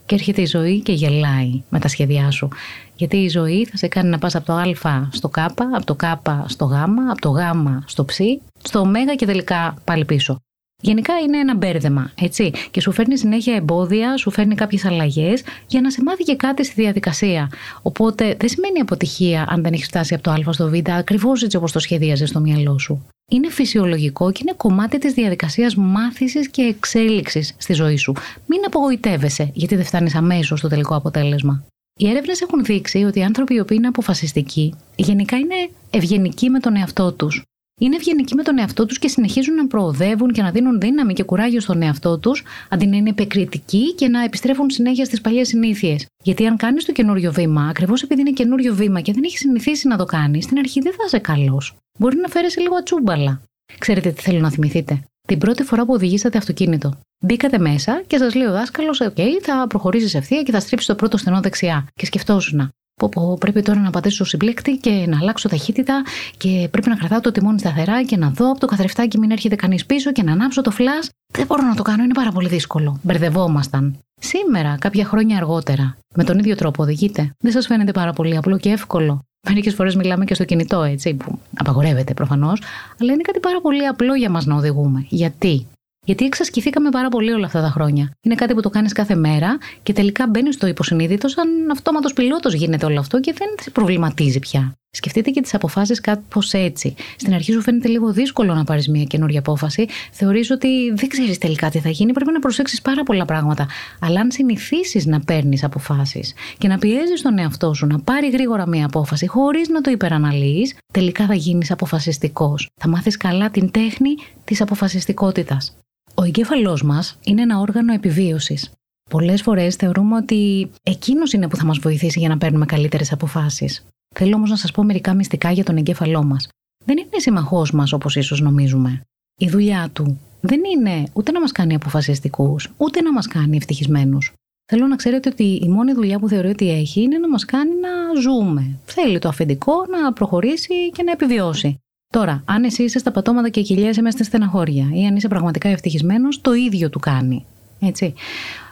Και 0.06 0.14
έρχεται 0.14 0.40
η 0.40 0.46
ζωή 0.46 0.80
και 0.80 0.92
γελάει 0.92 1.62
με 1.68 1.78
τα 1.78 1.88
σχέδιά 1.88 2.30
σου. 2.30 2.48
Γιατί 2.96 3.16
η 3.16 3.28
ζωή 3.28 3.64
θα 3.64 3.76
σε 3.76 3.88
κάνει 3.88 4.08
να 4.08 4.18
πας 4.18 4.34
από 4.34 4.46
το 4.46 4.52
Α 4.52 5.08
στο 5.10 5.28
Κ, 5.28 5.38
από 5.38 5.84
το 5.84 5.94
Κ 5.94 6.02
στο 6.46 6.64
Γ, 6.64 6.74
από 7.10 7.20
το 7.20 7.30
Γ 7.30 7.40
στο 7.84 8.04
Ψ, 8.04 8.18
στο 8.62 8.80
Ω 8.80 9.14
και 9.16 9.26
τελικά 9.26 9.74
πάλι 9.84 10.04
πίσω. 10.04 10.38
Γενικά 10.82 11.18
είναι 11.18 11.38
ένα 11.38 11.56
μπέρδεμα, 11.56 12.10
έτσι. 12.20 12.50
Και 12.70 12.80
σου 12.80 12.92
φέρνει 12.92 13.18
συνέχεια 13.18 13.54
εμπόδια, 13.54 14.16
σου 14.16 14.30
φέρνει 14.30 14.54
κάποιες 14.54 14.84
αλλαγές 14.84 15.42
για 15.66 15.80
να 15.80 15.90
σε 15.90 16.02
μάθει 16.02 16.22
και 16.22 16.36
κάτι 16.36 16.64
στη 16.64 16.82
διαδικασία. 16.82 17.50
Οπότε 17.82 18.36
δεν 18.38 18.48
σημαίνει 18.48 18.80
αποτυχία 18.80 19.46
αν 19.48 19.62
δεν 19.62 19.72
έχεις 19.72 19.86
φτάσει 19.86 20.14
από 20.14 20.22
το 20.22 20.30
Α 20.30 20.52
στο 20.52 20.68
Β, 20.68 20.90
ακριβώς 20.90 21.42
έτσι 21.42 21.56
όπως 21.56 21.72
το 21.72 21.78
σχεδίαζες 21.78 22.28
στο 22.28 22.40
μυαλό 22.40 22.78
σου. 22.78 23.06
Είναι 23.30 23.50
φυσιολογικό 23.50 24.32
και 24.32 24.38
είναι 24.42 24.54
κομμάτι 24.56 24.98
της 24.98 25.12
διαδικασίας 25.12 25.74
μάθησης 25.74 26.48
και 26.48 26.62
εξέλιξης 26.62 27.54
στη 27.58 27.72
ζωή 27.72 27.96
σου. 27.96 28.12
Μην 28.46 28.60
απογοητεύεσαι 28.66 29.50
γιατί 29.54 29.76
δεν 29.76 29.84
φτάνεις 29.84 30.14
αμέσως 30.14 30.58
στο 30.58 30.68
τελικό 30.68 30.94
αποτέλεσμα. 30.94 31.64
Οι 32.00 32.08
έρευνες 32.08 32.40
έχουν 32.40 32.64
δείξει 32.64 33.04
ότι 33.04 33.18
οι 33.18 33.22
άνθρωποι 33.22 33.54
οι 33.54 33.60
οποίοι 33.60 33.76
είναι 33.80 33.88
αποφασιστικοί 33.88 34.74
γενικά 34.96 35.36
είναι 35.36 35.70
ευγενικοί 35.90 36.50
με 36.50 36.58
τον 36.58 36.76
εαυτό 36.76 37.12
τους 37.12 37.42
είναι 37.78 37.96
ευγενικοί 37.96 38.34
με 38.34 38.42
τον 38.42 38.58
εαυτό 38.58 38.86
τους 38.86 38.98
και 38.98 39.08
συνεχίζουν 39.08 39.54
να 39.54 39.66
προοδεύουν 39.66 40.32
και 40.32 40.42
να 40.42 40.50
δίνουν 40.50 40.80
δύναμη 40.80 41.12
και 41.12 41.22
κουράγιο 41.22 41.60
στον 41.60 41.82
εαυτό 41.82 42.18
τους, 42.18 42.44
αντί 42.68 42.86
να 42.86 42.96
είναι 42.96 43.08
επικριτικοί 43.08 43.94
και 43.94 44.08
να 44.08 44.24
επιστρέφουν 44.24 44.70
συνέχεια 44.70 45.04
στις 45.04 45.20
παλιές 45.20 45.48
συνήθειες. 45.48 46.06
Γιατί 46.22 46.46
αν 46.46 46.56
κάνεις 46.56 46.84
το 46.84 46.92
καινούριο 46.92 47.32
βήμα, 47.32 47.66
ακριβώς 47.68 48.02
επειδή 48.02 48.20
είναι 48.20 48.30
καινούριο 48.30 48.74
βήμα 48.74 49.00
και 49.00 49.12
δεν 49.12 49.22
έχεις 49.24 49.38
συνηθίσει 49.38 49.88
να 49.88 49.96
το 49.96 50.04
κάνεις, 50.04 50.44
στην 50.44 50.58
αρχή 50.58 50.80
δεν 50.80 50.92
θα 50.92 51.02
είσαι 51.06 51.18
καλός. 51.18 51.74
Μπορεί 51.98 52.16
να 52.16 52.28
φέρει 52.28 52.46
λίγο 52.58 52.76
ατσούμπαλα. 52.76 53.40
Ξέρετε 53.78 54.10
τι 54.10 54.22
θέλω 54.22 54.40
να 54.40 54.50
θυμηθείτε; 54.50 55.00
Την 55.28 55.38
πρώτη 55.38 55.62
φορά 55.62 55.84
που 55.84 55.92
οδηγήσατε 55.92 56.38
αυτοκίνητο. 56.38 56.98
Μπήκατε 57.24 57.58
μέσα 57.58 58.02
και 58.06 58.18
σας 58.18 58.34
λέει 58.34 58.46
ο 58.46 58.52
δάσκαλος: 58.52 59.00
OK, 59.02 59.20
θα 59.42 59.66
προχωρήσεις 59.68 60.14
ευθεία 60.14 60.42
και 60.42 60.52
θα 60.52 60.60
στρίψεις 60.60 60.88
το 60.88 60.94
πρώτο 60.94 61.16
στενό 61.16 61.40
δεξιά. 61.40 61.86
Και 61.94 62.06
σκεφτόσουν, 62.06 62.70
Πω, 62.98 63.08
πω, 63.08 63.36
πρέπει 63.40 63.62
τώρα 63.62 63.80
να 63.80 63.90
πατήσω 63.90 64.24
συμπλέκτη 64.24 64.76
και 64.76 65.04
να 65.08 65.18
αλλάξω 65.18 65.48
ταχύτητα 65.48 66.02
και 66.36 66.68
πρέπει 66.70 66.88
να 66.88 66.96
κρατάω 66.96 67.20
το 67.20 67.32
τιμόνι 67.32 67.58
σταθερά 67.58 68.02
και 68.02 68.16
να 68.16 68.30
δω 68.30 68.50
από 68.50 68.60
το 68.60 68.66
καθρεφτάκι 68.66 69.18
μην 69.18 69.30
έρχεται 69.30 69.54
κανείς 69.54 69.86
πίσω 69.86 70.12
και 70.12 70.22
να 70.22 70.32
ανάψω 70.32 70.62
το 70.62 70.70
φλα. 70.70 70.92
Δεν 71.32 71.46
μπορώ 71.46 71.62
να 71.62 71.74
το 71.74 71.82
κάνω, 71.82 72.02
είναι 72.02 72.14
πάρα 72.14 72.30
πολύ 72.30 72.48
δύσκολο. 72.48 72.98
Μπερδευόμασταν. 73.02 73.98
Σήμερα, 74.20 74.76
κάποια 74.80 75.04
χρόνια 75.04 75.36
αργότερα, 75.36 75.96
με 76.14 76.24
τον 76.24 76.38
ίδιο 76.38 76.54
τρόπο 76.54 76.82
οδηγείτε. 76.82 77.32
Δεν 77.38 77.52
σας 77.52 77.66
φαίνεται 77.66 77.92
πάρα 77.92 78.12
πολύ 78.12 78.36
απλό 78.36 78.58
και 78.58 78.70
εύκολο. 78.70 79.22
Μερικές 79.48 79.74
φορές 79.74 79.96
μιλάμε 79.96 80.24
και 80.24 80.34
στο 80.34 80.44
κινητό, 80.44 80.82
έτσι, 80.82 81.14
που 81.14 81.38
απαγορεύεται 81.56 82.14
προφανώς, 82.14 82.62
αλλά 83.00 83.12
είναι 83.12 83.22
κάτι 83.22 83.40
πάρα 83.40 83.60
πολύ 83.60 83.86
απλό 83.86 84.14
για 84.14 84.30
μας 84.30 84.46
να 84.46 84.56
οδηγούμε. 84.56 85.06
Γιατί; 85.08 85.66
Γιατί 86.08 86.24
εξασκηθήκαμε 86.24 86.90
πάρα 86.90 87.08
πολύ 87.08 87.32
όλα 87.32 87.46
αυτά 87.46 87.60
τα 87.60 87.68
χρόνια. 87.68 88.10
Είναι 88.22 88.34
κάτι 88.34 88.54
που 88.54 88.60
το 88.60 88.70
κάνεις 88.70 88.92
κάθε 88.92 89.14
μέρα 89.14 89.58
και 89.82 89.92
τελικά 89.92 90.26
μπαίνεις 90.26 90.54
στο 90.54 90.66
υποσυνείδητο 90.66 91.28
σαν 91.28 91.48
αυτόματος 91.72 92.12
πιλότος 92.12 92.54
γίνεται 92.54 92.86
όλο 92.86 93.00
αυτό 93.00 93.20
και 93.20 93.34
δεν 93.38 93.48
σε 93.60 93.70
προβληματίζει 93.70 94.38
πια. 94.38 94.72
Σκεφτείτε 94.90 95.30
και 95.30 95.40
τις 95.40 95.54
αποφάσεις 95.54 96.00
κάπως 96.00 96.52
έτσι. 96.52 96.94
Στην 97.16 97.34
αρχή 97.34 97.52
σου 97.52 97.60
φαίνεται 97.60 97.88
λίγο 97.88 98.12
δύσκολο 98.12 98.54
να 98.54 98.64
πάρεις 98.64 98.88
μια 98.88 99.04
καινούργια 99.04 99.38
απόφαση. 99.38 99.86
Θεωρείς 100.12 100.50
ότι 100.50 100.92
δεν 100.94 101.08
ξέρεις 101.08 101.38
τελικά 101.38 101.70
τι 101.70 101.78
θα 101.78 101.88
γίνει, 101.88 102.12
πρέπει 102.12 102.32
να 102.32 102.38
προσέξεις 102.38 102.82
πάρα 102.82 103.02
πολλά 103.02 103.24
πράγματα. 103.24 103.66
Αλλά 104.00 104.20
αν 104.20 104.30
συνηθίσεις 104.30 105.06
να 105.06 105.20
παίρνεις 105.20 105.64
αποφάσεις 105.64 106.34
και 106.58 106.68
να 106.68 106.78
πιέζεις 106.78 107.22
τον 107.22 107.38
εαυτό 107.38 107.74
σου 107.74 107.86
να 107.86 108.00
πάρει 108.00 108.30
γρήγορα 108.30 108.68
μια 108.68 108.86
απόφαση 108.86 109.26
χωρίς 109.26 109.68
να 109.68 109.80
το 109.80 109.90
υπεραναλύεις, 109.90 110.76
τελικά 110.92 111.26
θα 111.26 111.34
γίνεις 111.34 111.70
αποφασιστικός. 111.70 112.68
Θα 112.80 112.88
μάθεις 112.88 113.16
καλά 113.16 113.50
την 113.50 113.70
τέχνη 113.70 114.14
της 114.44 114.60
αποφασιστικότητας. 114.60 115.72
Ο 116.18 116.24
εγκέφαλός 116.24 116.82
μας 116.82 117.18
είναι 117.24 117.42
ένα 117.42 117.58
όργανο 117.58 117.92
επιβίωσης. 117.92 118.70
Πολλές 119.10 119.42
φορές 119.42 119.74
θεωρούμε 119.74 120.16
ότι 120.16 120.70
εκείνος 120.82 121.32
είναι 121.32 121.48
που 121.48 121.56
θα 121.56 121.64
μας 121.64 121.78
βοηθήσει 121.78 122.18
για 122.18 122.28
να 122.28 122.38
παίρνουμε 122.38 122.66
καλύτερες 122.66 123.12
αποφάσεις. 123.12 123.84
Θέλω 124.14 124.36
όμως 124.36 124.50
να 124.50 124.56
σας 124.56 124.70
πω 124.70 124.82
μερικά 124.82 125.14
μυστικά 125.14 125.50
για 125.50 125.64
τον 125.64 125.76
εγκέφαλό 125.76 126.22
μας. 126.22 126.48
Δεν 126.84 126.96
είναι 126.98 127.18
συμμαχός 127.18 127.72
μας 127.72 127.92
όπως 127.92 128.16
ίσως 128.16 128.40
νομίζουμε. 128.40 129.00
Η 129.40 129.48
δουλειά 129.48 129.90
του 129.92 130.18
δεν 130.40 130.60
είναι 130.64 131.08
ούτε 131.12 131.32
να 131.32 131.40
μας 131.40 131.52
κάνει 131.52 131.74
αποφασιστικούς, 131.74 132.72
ούτε 132.76 133.00
να 133.00 133.12
μας 133.12 133.26
κάνει 133.26 133.56
ευτυχισμένους. 133.56 134.32
Θέλω 134.64 134.86
να 134.86 134.96
ξέρετε 134.96 135.28
ότι 135.28 135.44
η 135.44 135.68
μόνη 135.68 135.92
δουλειά 135.92 136.18
που 136.18 136.28
θεωρεί 136.28 136.48
ότι 136.48 136.70
έχει 136.70 137.00
είναι 137.00 137.18
να 137.18 137.28
μας 137.28 137.44
κάνει 137.44 137.70
να 137.80 138.20
ζούμε. 138.20 138.78
Θέλει 138.84 139.18
το 139.18 139.28
αφεντικό 139.28 139.72
να 139.90 140.12
προχωρήσει 140.12 140.90
και 140.90 141.02
να 141.02 141.12
επιβιώσει. 141.12 141.78
Τώρα, 142.12 142.42
αν 142.44 142.64
εσύ 142.64 142.82
είσαι 142.82 142.98
στα 142.98 143.10
πατώματα 143.10 143.48
και 143.48 143.62
κυλιέσαι 143.62 144.02
μέσα 144.02 144.16
στη 144.16 144.26
στεναχώρια 144.26 144.88
ή 144.92 145.06
αν 145.06 145.16
είσαι 145.16 145.28
πραγματικά 145.28 145.68
ευτυχισμένος, 145.68 146.40
το 146.40 146.54
ίδιο 146.54 146.90
του 146.90 146.98
κάνει. 146.98 147.44
Έτσι. 147.80 148.14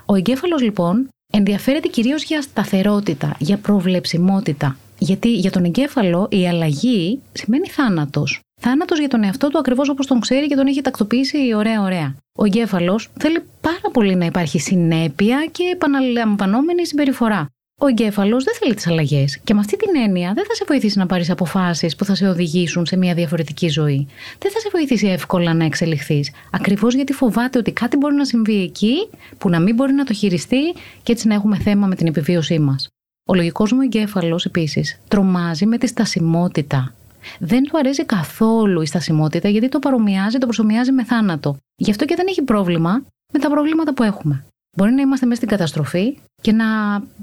Ο 0.06 0.14
εγκέφαλος 0.14 0.62
λοιπόν 0.62 1.08
ενδιαφέρεται 1.32 1.88
κυρίως 1.88 2.24
για 2.24 2.42
σταθερότητα, 2.42 3.36
για 3.38 3.56
προβλεψιμότητα. 3.56 4.76
Γιατί 4.98 5.34
για 5.34 5.50
τον 5.50 5.64
εγκέφαλο 5.64 6.28
η 6.30 6.48
αλλαγή 6.48 7.20
σημαίνει 7.32 7.68
θάνατος. 7.68 8.40
Θάνατος 8.60 8.98
για 8.98 9.08
τον 9.08 9.24
εαυτό 9.24 9.48
του 9.48 9.58
ακριβώς 9.58 9.88
όπως 9.88 10.06
τον 10.06 10.20
ξέρει 10.20 10.46
και 10.46 10.54
τον 10.54 10.66
έχει 10.66 10.80
τακτοποιήσει 10.80 11.54
ωραία, 11.54 11.82
ωραία. 11.82 12.14
Ο 12.38 12.44
εγκέφαλος 12.44 13.08
θέλει 13.18 13.42
πάρα 13.60 13.90
πολύ 13.92 14.14
να 14.14 14.24
υπάρχει 14.24 14.58
συνέπεια 14.58 15.48
και 15.52 15.70
επαναλαμβανόμενη 15.72 16.86
συμπεριφορά. 16.86 17.46
Ο 17.80 17.86
εγκέφαλος 17.86 18.44
δεν 18.44 18.54
θέλει 18.54 18.74
τις 18.74 18.86
αλλαγές. 18.86 19.38
Και 19.38 19.54
με 19.54 19.60
αυτή 19.60 19.76
την 19.76 19.96
έννοια 20.04 20.32
δεν 20.34 20.44
θα 20.46 20.54
σε 20.54 20.64
βοηθήσει 20.66 20.98
να 20.98 21.06
πάρεις 21.06 21.30
αποφάσεις 21.30 21.96
που 21.96 22.04
θα 22.04 22.14
σε 22.14 22.28
οδηγήσουν 22.28 22.86
σε 22.86 22.96
μια 22.96 23.14
διαφορετική 23.14 23.68
ζωή. 23.68 24.06
Δεν 24.38 24.50
θα 24.50 24.58
σε 24.58 24.68
βοηθήσει 24.72 25.06
εύκολα 25.06 25.54
να 25.54 25.64
εξελιχθείς. 25.64 26.32
Ακριβώς 26.50 26.94
γιατί 26.94 27.12
φοβάται 27.12 27.58
ότι 27.58 27.72
κάτι 27.72 27.96
μπορεί 27.96 28.14
να 28.14 28.24
συμβεί 28.24 28.62
εκεί 28.62 29.08
που 29.38 29.48
να 29.48 29.60
μην 29.60 29.74
μπορεί 29.74 29.92
να 29.92 30.04
το 30.04 30.12
χειριστεί 30.12 30.72
και 31.02 31.12
έτσι 31.12 31.28
να 31.28 31.34
έχουμε 31.34 31.56
θέμα 31.56 31.86
με 31.86 31.94
την 31.94 32.06
επιβίωσή 32.06 32.58
μας. 32.58 32.88
Ο 33.28 33.34
λογικός 33.34 33.72
μου 33.72 33.80
εγκέφαλος 33.80 34.44
επίσης 34.44 35.00
τρομάζει 35.08 35.66
με 35.66 35.78
τη 35.78 35.86
στασιμότητα. 35.86 36.94
Δεν 37.38 37.62
του 37.62 37.78
αρέσει 37.78 38.04
καθόλου 38.04 38.82
η 38.82 38.86
στασιμότητα 38.86 39.48
γιατί 39.48 39.68
το 39.68 39.78
παρομοιάζει, 39.78 40.38
το 40.38 40.46
προσωμιάζει 40.46 40.92
με 40.92 41.04
θάνατο. 41.04 41.56
Γι' 41.76 41.90
αυτό 41.90 42.04
και 42.04 42.14
δεν 42.14 42.26
έχει 42.28 42.42
πρόβλημα 42.42 43.02
με 43.32 43.38
τα 43.38 43.50
προβλήματα 43.50 43.94
που 43.94 44.02
έχουμε. 44.02 44.44
Μπορεί 44.76 44.92
να 44.92 45.00
είμαστε 45.00 45.26
μέσα 45.26 45.36
στην 45.36 45.48
καταστροφή 45.56 46.18
και 46.40 46.52
να 46.52 46.64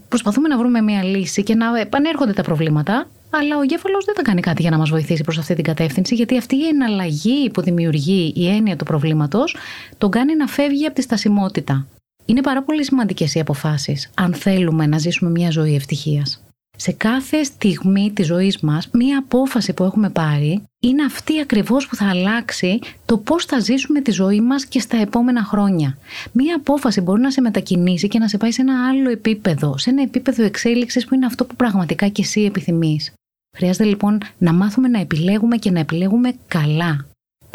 προσπαθούμε 0.10 0.48
να 0.48 0.57
βρούμε 0.57 0.81
μια 0.81 1.03
λύση 1.03 1.43
και 1.43 1.55
να 1.55 1.79
επανέρχονται 1.79 2.33
τα 2.33 2.41
προβλήματα, 2.41 3.07
αλλά 3.29 3.57
ο 3.57 3.62
εγκέφαλο 3.62 4.01
δεν 4.05 4.15
θα 4.15 4.22
κάνει 4.22 4.41
κάτι 4.41 4.62
για 4.62 4.72
να 4.72 4.77
μας 4.77 4.89
βοηθήσει 4.89 5.24
προς 5.24 5.38
αυτή 5.38 5.55
την 5.55 5.63
κατεύθυνση, 5.63 6.15
γιατί 6.15 6.38
αυτή 6.38 6.55
η 6.55 6.67
εναλλαγή 6.67 7.50
που 7.50 7.62
δημιουργεί 7.62 8.33
η 8.36 8.48
έννοια 8.48 8.75
του 8.75 8.86
προβλήματος 8.86 9.55
τον 9.98 10.12
κάνει 10.12 10.36
να 10.36 10.48
φεύγει 10.48 10.86
από 10.86 10.95
τη 10.95 11.01
στασιμότητα. 11.01 11.86
Είναι 12.25 12.41
πάρα 12.41 12.63
πολύ 12.63 12.83
σημαντικές 12.83 13.36
οι 13.36 13.39
αποφάσεις, 13.39 14.10
αν 14.13 14.33
θέλουμε 14.33 14.86
να 14.86 14.98
ζήσουμε 14.98 15.31
μια 15.31 15.50
ζωή 15.50 15.75
ευτυχίας 15.75 16.43
σε 16.77 16.92
κάθε 16.92 17.44
στιγμή 17.44 18.12
της 18.12 18.25
ζωής 18.25 18.60
μας, 18.60 18.89
μία 18.94 19.18
απόφαση 19.18 19.74
που 19.74 19.84
έχουμε 19.84 20.10
πάρει 20.10 20.63
είναι 20.80 21.03
αυτή 21.03 21.39
ακριβώς 21.39 21.88
που 21.88 21.96
θα 21.96 22.10
αλλάξει 22.10 22.80
το 23.06 23.18
πώς 23.18 23.46
θα 23.46 23.60
ζήσουμε 23.60 24.01
τη 24.01 24.12
ζωή 24.12 24.42
μας 24.42 24.65
και 24.65 24.80
στα 24.80 24.98
επόμενα 24.98 25.44
χρόνια. 25.44 25.98
Μία 26.32 26.56
απόφαση 26.56 27.01
μπορεί 27.01 27.22
να 27.22 27.32
σε 27.32 27.42
μετακινήσει 27.42 28.08
και 28.08 28.20
να 28.20 28.27
σε 28.27 28.38
πάει 28.38 28.51
σε 28.51 28.62
ένα 28.62 28.88
άλλο 28.88 29.10
επίπεδο, 29.10 29.77
σε 29.77 29.89
ένα 29.89 30.01
επίπεδο 30.01 30.44
εξέλιξης 30.44 31.06
που 31.06 31.15
είναι 31.15 31.25
αυτό 31.25 31.46
που 31.46 31.56
πραγματικά 31.56 32.08
και 32.08 32.22
εσύ 32.22 32.42
επιθυμείς. 32.42 33.13
Χρειάζεται 33.58 33.84
λοιπόν 33.84 34.18
να 34.38 34.53
μάθουμε 34.53 34.88
να 34.88 35.00
επιλέγουμε 35.00 35.58
και 35.58 35.72
να 35.72 35.80
επιλέγουμε 35.80 36.34
καλά. 36.48 37.06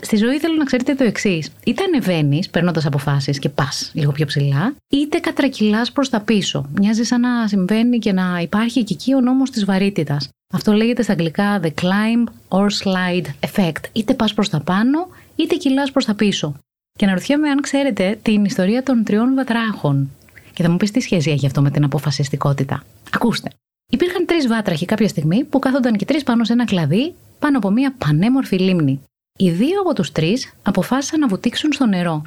Στη 0.03 0.17
ζωή 0.17 0.39
θέλω 0.39 0.55
να 0.55 0.65
ξέρετε 0.65 0.95
το 0.95 1.05
εξής. 1.05 1.51
Είτε 1.65 1.83
ανεβαίνεις 1.83 2.51
παίρνοντας 2.51 2.87
αποφάσεις 2.87 3.39
και 3.39 3.49
πας 3.49 3.91
λίγο 3.95 4.13
πιο 4.13 4.27
ψηλά, 4.27 4.75
είτε 4.89 5.19
κατρακυλάς 5.19 5.93
προς 5.93 6.09
τα 6.09 6.21
πίσω. 6.21 6.69
Μοιάζει 6.79 7.03
σαν 7.05 7.21
να 7.21 7.49
συμβαίνει 7.49 7.99
και 7.99 8.13
να 8.13 8.39
υπάρχει 8.41 8.85
και 8.85 8.95
εκεί 8.95 9.15
ο 9.15 9.21
νόμος 9.21 9.51
της 9.51 9.65
βαρύτητας. 9.65 10.29
Αυτό 10.55 10.73
λέγεται 10.73 11.03
στα 11.03 11.13
αγγλικά 11.13 11.61
the 11.63 11.71
climb 11.83 12.25
or 12.49 12.67
slide 12.67 13.27
effect. 13.49 13.83
Είτε 13.93 14.15
πας 14.15 14.35
προς 14.35 14.49
τα 14.49 14.61
πάνω, 14.61 15.09
είτε 15.37 15.55
κυλάς 15.55 15.91
προς 15.91 16.05
τα 16.05 16.15
πίσω. 16.15 16.55
Και 16.99 17.05
αναρωτιέμαι 17.05 17.49
αν 17.49 17.61
ξέρετε 17.61 18.19
την 18.23 18.45
ιστορία 18.45 18.83
των 18.83 19.05
τριών 19.05 19.35
βατράχων. 19.35 20.11
Και 20.53 20.63
θα 20.63 20.71
μου 20.71 20.77
πεις 20.77 20.91
τι 20.91 21.01
σχέση 21.01 21.31
έχει 21.31 21.47
αυτό 21.47 21.63
με 21.63 21.71
την 21.71 21.85
αποφασιστικότητα. 21.85 22.85
Ακούστε. 23.15 23.51
Υπήρχαν 23.91 24.27
τρεις 24.27 24.47
βάτραχοι 24.47 24.85
κάποια 24.85 25.09
στιγμή 25.09 25.45
που 25.45 25.59
κάθονταν 25.59 25.97
και 25.97 26.05
τρεις 26.05 26.23
πάνω 26.23 26.45
σε 26.45 26.53
ένα 26.53 26.65
κλαδί 26.65 27.15
πάνω 27.39 27.59
από 27.59 27.71
μια 27.71 27.95
πανέμορφη 27.99 28.59
λίμνη. 28.59 29.01
Οι 29.41 29.51
δύο 29.51 29.81
από 29.81 29.95
τους 29.95 30.13
τρεις 30.13 30.53
αποφάσισαν 30.63 31.21
να 31.21 31.29
βουτήξουν 31.29 31.73
στο 31.73 31.87
νερό. 31.87 32.23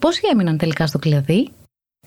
Πόσοι 0.00 0.20
έμειναν 0.32 0.58
τελικά 0.58 0.86
στο 0.86 0.98
κλαδί, 0.98 1.50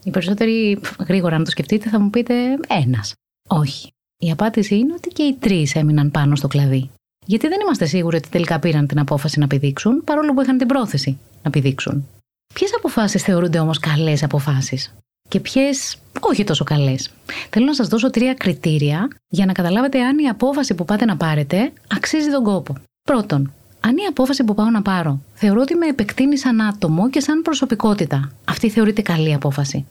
οι 0.03 0.09
περισσότεροι 0.09 0.79
γρήγορα, 1.07 1.35
αν 1.35 1.43
το 1.43 1.49
σκεφτείτε, 1.49 1.89
θα 1.89 1.99
μου 1.99 2.09
πείτε 2.09 2.33
ένας. 2.67 3.13
Όχι. 3.49 3.91
Η 4.17 4.31
απάντηση 4.31 4.75
είναι 4.75 4.93
ότι 4.93 5.09
και 5.09 5.23
οι 5.23 5.33
τρεις 5.33 5.75
έμειναν 5.75 6.11
πάνω 6.11 6.35
στο 6.35 6.47
κλαδί. 6.47 6.89
Γιατί 7.25 7.47
δεν 7.47 7.59
είμαστε 7.61 7.85
σίγουροι 7.85 8.17
ότι 8.17 8.29
τελικά 8.29 8.59
πήραν 8.59 8.87
την 8.87 8.99
απόφαση 8.99 9.39
να 9.39 9.47
πηδήξουν, 9.47 10.03
παρόλο 10.03 10.33
που 10.33 10.41
είχαν 10.41 10.57
την 10.57 10.67
πρόθεση 10.67 11.17
να 11.43 11.49
πηδήξουν. 11.49 12.07
Ποιες 12.53 12.73
αποφάσεις 12.77 13.23
θεωρούνται 13.23 13.59
όμως 13.59 13.79
καλές 13.79 14.23
αποφάσεις, 14.23 14.93
και 15.29 15.39
ποιες 15.39 15.97
όχι 16.19 16.43
τόσο 16.43 16.63
καλές; 16.63 17.11
Θέλω 17.49 17.65
να 17.65 17.73
σας 17.73 17.87
δώσω 17.87 18.09
τρία 18.09 18.33
κριτήρια 18.33 19.07
για 19.27 19.45
να 19.45 19.53
καταλάβετε 19.53 20.03
αν 20.03 20.17
η 20.17 20.27
απόφαση 20.27 20.73
που 20.73 20.85
πάτε 20.85 21.05
να 21.05 21.17
πάρετε 21.17 21.73
αξίζει 21.87 22.29
τον 22.29 22.43
κόπο. 22.43 22.75
Πρώτον, 23.01 23.53
αν 23.85 23.97
η 23.97 24.05
απόφαση 24.09 24.43
που 24.43 24.53
πάω 24.53 24.69
να 24.69 24.81
πάρω 24.81 25.21
θεωρώ 25.33 25.61
ότι 25.61 25.75
με 25.75 25.85
επεκτείνει 25.87 26.37
σαν 26.37 26.61
άτομο 26.61 27.09
και 27.09 27.19
σαν 27.19 27.41
προσωπικότητα, 27.41 28.31
αυτή 28.45 28.69
θεωρείται 28.69 29.01
καλή 29.01 29.33
απόφαση. 29.33 29.85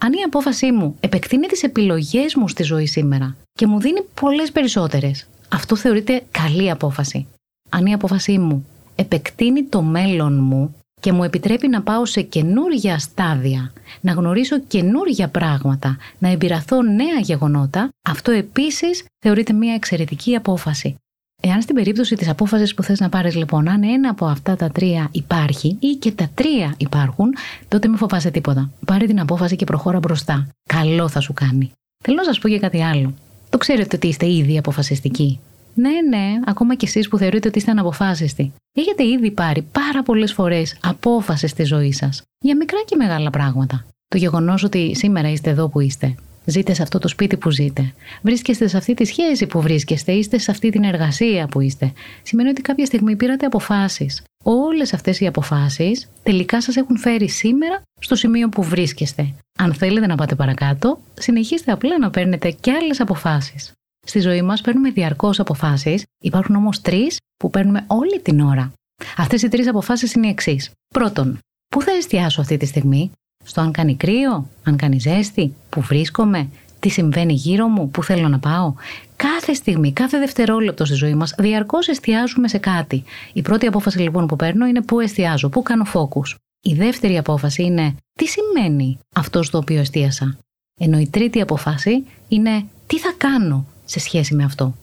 Αν 0.00 0.12
η 0.12 0.22
απόφασή 0.22 0.72
μου 0.72 0.96
επεκτείνει 1.00 1.46
τις 1.46 1.62
επιλογές 1.62 2.34
μου 2.34 2.48
στη 2.48 2.62
ζωή 2.62 2.86
σήμερα 2.86 3.36
και 3.52 3.66
μου 3.66 3.80
δίνει 3.80 4.02
πολλές 4.20 4.52
περισσότερες, 4.52 5.26
αυτό 5.48 5.76
θεωρείται 5.76 6.22
καλή 6.30 6.70
απόφαση. 6.70 7.26
Αν 7.68 7.86
η 7.86 7.92
απόφασή 7.92 8.38
μου 8.38 8.66
επεκτείνει 8.96 9.64
το 9.64 9.82
μέλλον 9.82 10.38
μου 10.42 10.74
και 11.00 11.12
μου 11.12 11.24
επιτρέπει 11.24 11.68
να 11.68 11.82
πάω 11.82 12.06
σε 12.06 12.22
καινούργια 12.22 12.98
στάδια, 12.98 13.72
να 14.00 14.12
γνωρίσω 14.12 14.60
καινούργια 14.60 15.28
πράγματα, 15.28 15.96
να 16.18 16.28
εμπειραθώ 16.28 16.82
νέα 16.82 17.18
γεγονότα, 17.20 17.88
αυτό 18.08 18.30
επίσης 18.30 19.04
θεωρείται 19.24 19.52
μια 19.52 19.74
εξαιρετική 19.74 20.34
απόφαση. 20.36 20.96
Εάν 21.42 21.62
στην 21.62 21.74
περίπτωση 21.74 22.16
της 22.16 22.28
απόφασης 22.28 22.74
που 22.74 22.82
θες 22.82 23.00
να 23.00 23.08
πάρεις, 23.08 23.34
λοιπόν, 23.34 23.68
αν 23.68 23.82
ένα 23.82 24.10
από 24.10 24.26
αυτά 24.26 24.56
τα 24.56 24.68
τρία 24.68 25.08
υπάρχει 25.12 25.76
ή 25.80 25.88
και 25.88 26.12
τα 26.12 26.30
τρία 26.34 26.74
υπάρχουν, 26.76 27.34
τότε 27.68 27.88
μην 27.88 27.96
φοβάσαι 27.96 28.30
τίποτα. 28.30 28.70
Πάρε 28.86 29.06
την 29.06 29.20
απόφαση 29.20 29.56
και 29.56 29.64
προχώρα 29.64 29.98
μπροστά. 29.98 30.48
Καλό 30.68 31.08
θα 31.08 31.20
σου 31.20 31.32
κάνει. 31.32 31.70
Θέλω 32.04 32.16
να 32.16 32.24
σας 32.24 32.38
πω 32.38 32.48
για 32.48 32.58
κάτι 32.58 32.82
άλλο. 32.82 33.14
Το 33.50 33.58
ξέρετε 33.58 33.96
ότι 33.96 34.06
είστε 34.06 34.32
ήδη 34.32 34.58
αποφασιστικοί. 34.58 35.40
Ναι, 35.74 35.90
ναι, 36.08 36.40
ακόμα 36.46 36.74
κι 36.74 36.84
εσείς 36.84 37.08
που 37.08 37.18
θεωρείτε 37.18 37.48
ότι 37.48 37.58
είστε 37.58 37.70
αναποφάσιστοι. 37.70 38.52
Έχετε 38.74 39.06
ήδη 39.06 39.30
πάρει 39.30 39.62
πάρα 39.62 40.02
πολλές 40.02 40.32
φορές 40.32 40.76
απόφαση 40.82 41.46
στη 41.46 41.64
ζωή 41.64 41.92
σας 41.92 42.22
για 42.40 42.56
μικρά 42.56 42.78
και 42.86 42.96
μεγάλα 42.96 43.30
πράγματα. 43.30 43.84
Το 44.08 44.16
γεγονός 44.16 44.62
ότι 44.62 44.94
σήμερα 44.94 45.30
είστε 45.30 45.50
εδώ 45.50 45.68
που 45.68 45.80
είστε, 45.80 46.14
Ζείτε 46.50 46.74
σε 46.74 46.82
αυτό 46.82 46.98
το 46.98 47.08
σπίτι 47.08 47.36
που 47.36 47.50
ζείτε. 47.50 47.94
Βρίσκεστε 48.22 48.68
σε 48.68 48.76
αυτή 48.76 48.94
τη 48.94 49.04
σχέση 49.04 49.46
που 49.46 49.60
βρίσκεστε. 49.60 50.12
Είστε 50.12 50.38
σε 50.38 50.50
αυτή 50.50 50.70
την 50.70 50.84
εργασία 50.84 51.46
που 51.46 51.60
είστε. 51.60 51.92
Σημαίνει 52.22 52.48
ότι 52.48 52.62
κάποια 52.62 52.84
στιγμή 52.86 53.16
πήρατε 53.16 53.46
αποφάσεις. 53.46 54.22
Όλες 54.44 54.92
αυτές 54.92 55.20
οι 55.20 55.26
αποφάσεις 55.26 56.08
τελικά 56.22 56.60
σας 56.62 56.76
έχουν 56.76 56.98
φέρει 56.98 57.28
σήμερα 57.28 57.82
στο 58.00 58.14
σημείο 58.14 58.48
που 58.48 58.62
βρίσκεστε. 58.62 59.34
Αν 59.58 59.74
θέλετε 59.74 60.06
να 60.06 60.14
πάτε 60.14 60.34
παρακάτω, 60.34 61.00
συνεχίστε 61.14 61.72
απλά 61.72 61.98
να 61.98 62.10
παίρνετε 62.10 62.50
και 62.50 62.72
άλλες 62.72 63.00
αποφάσεις. 63.00 63.72
Στη 64.06 64.20
ζωή 64.20 64.42
μας 64.42 64.60
παίρνουμε 64.60 64.90
διαρκώς 64.90 65.40
αποφάσεις. 65.40 66.04
Υπάρχουν 66.22 66.54
όμως 66.54 66.80
τρεις 66.80 67.16
που 67.36 67.50
παίρνουμε 67.50 67.84
όλη 67.86 68.20
την 68.20 68.40
ώρα. 68.40 68.72
Αυτές 69.16 69.42
οι 69.42 69.48
τρεις 69.48 69.68
αποφάσεις 69.68 70.12
είναι 70.12 70.26
οι 70.26 70.30
εξής. 70.30 70.70
Πρώτον, 70.94 71.38
πού 71.68 71.82
θα 71.82 71.90
εστιάσω 71.90 72.40
αυτή 72.40 72.56
τη 72.56 72.66
στιγμή, 72.66 73.10
στο 73.44 73.60
αν 73.60 73.72
κάνει 73.72 73.96
κρύο, 73.96 74.48
αν 74.64 74.76
κάνει 74.76 74.98
ζέστη, 74.98 75.54
που 75.68 75.80
βρίσκομαι, 75.80 76.48
τι 76.80 76.88
συμβαίνει 76.88 77.32
γύρω 77.32 77.66
μου, 77.66 77.90
πού 77.90 78.02
θέλω 78.02 78.28
να 78.28 78.38
πάω. 78.38 78.74
Κάθε 79.16 79.52
στιγμή, 79.52 79.92
κάθε 79.92 80.18
δευτερόλεπτο 80.18 80.84
στη 80.84 80.94
ζωή 80.94 81.14
μας, 81.14 81.34
διαρκώς 81.38 81.88
εστιάζουμε 81.88 82.48
σε 82.48 82.58
κάτι. 82.58 83.04
Η 83.32 83.42
πρώτη 83.42 83.66
απόφαση 83.66 83.98
λοιπόν 83.98 84.26
που 84.26 84.36
παίρνω 84.36 84.66
είναι 84.66 84.82
πού 84.82 85.00
εστιάζω, 85.00 85.48
πού 85.48 85.62
κάνω 85.62 85.84
focus. 85.94 86.34
Η 86.60 86.74
δεύτερη 86.74 87.18
απόφαση 87.18 87.62
είναι 87.62 87.94
τι 88.18 88.26
σημαίνει 88.26 88.98
αυτός 89.14 89.46
στο 89.46 89.58
οποίο 89.58 89.80
εστίασα. 89.80 90.38
Ενώ 90.80 90.98
η 90.98 91.08
τρίτη 91.08 91.40
απόφαση 91.40 92.04
είναι 92.28 92.64
τι 92.86 92.98
θα 92.98 93.14
κάνω 93.16 93.66
σε 93.84 93.98
σχέση 93.98 94.34
με 94.34 94.44
αυτό. 94.44 94.74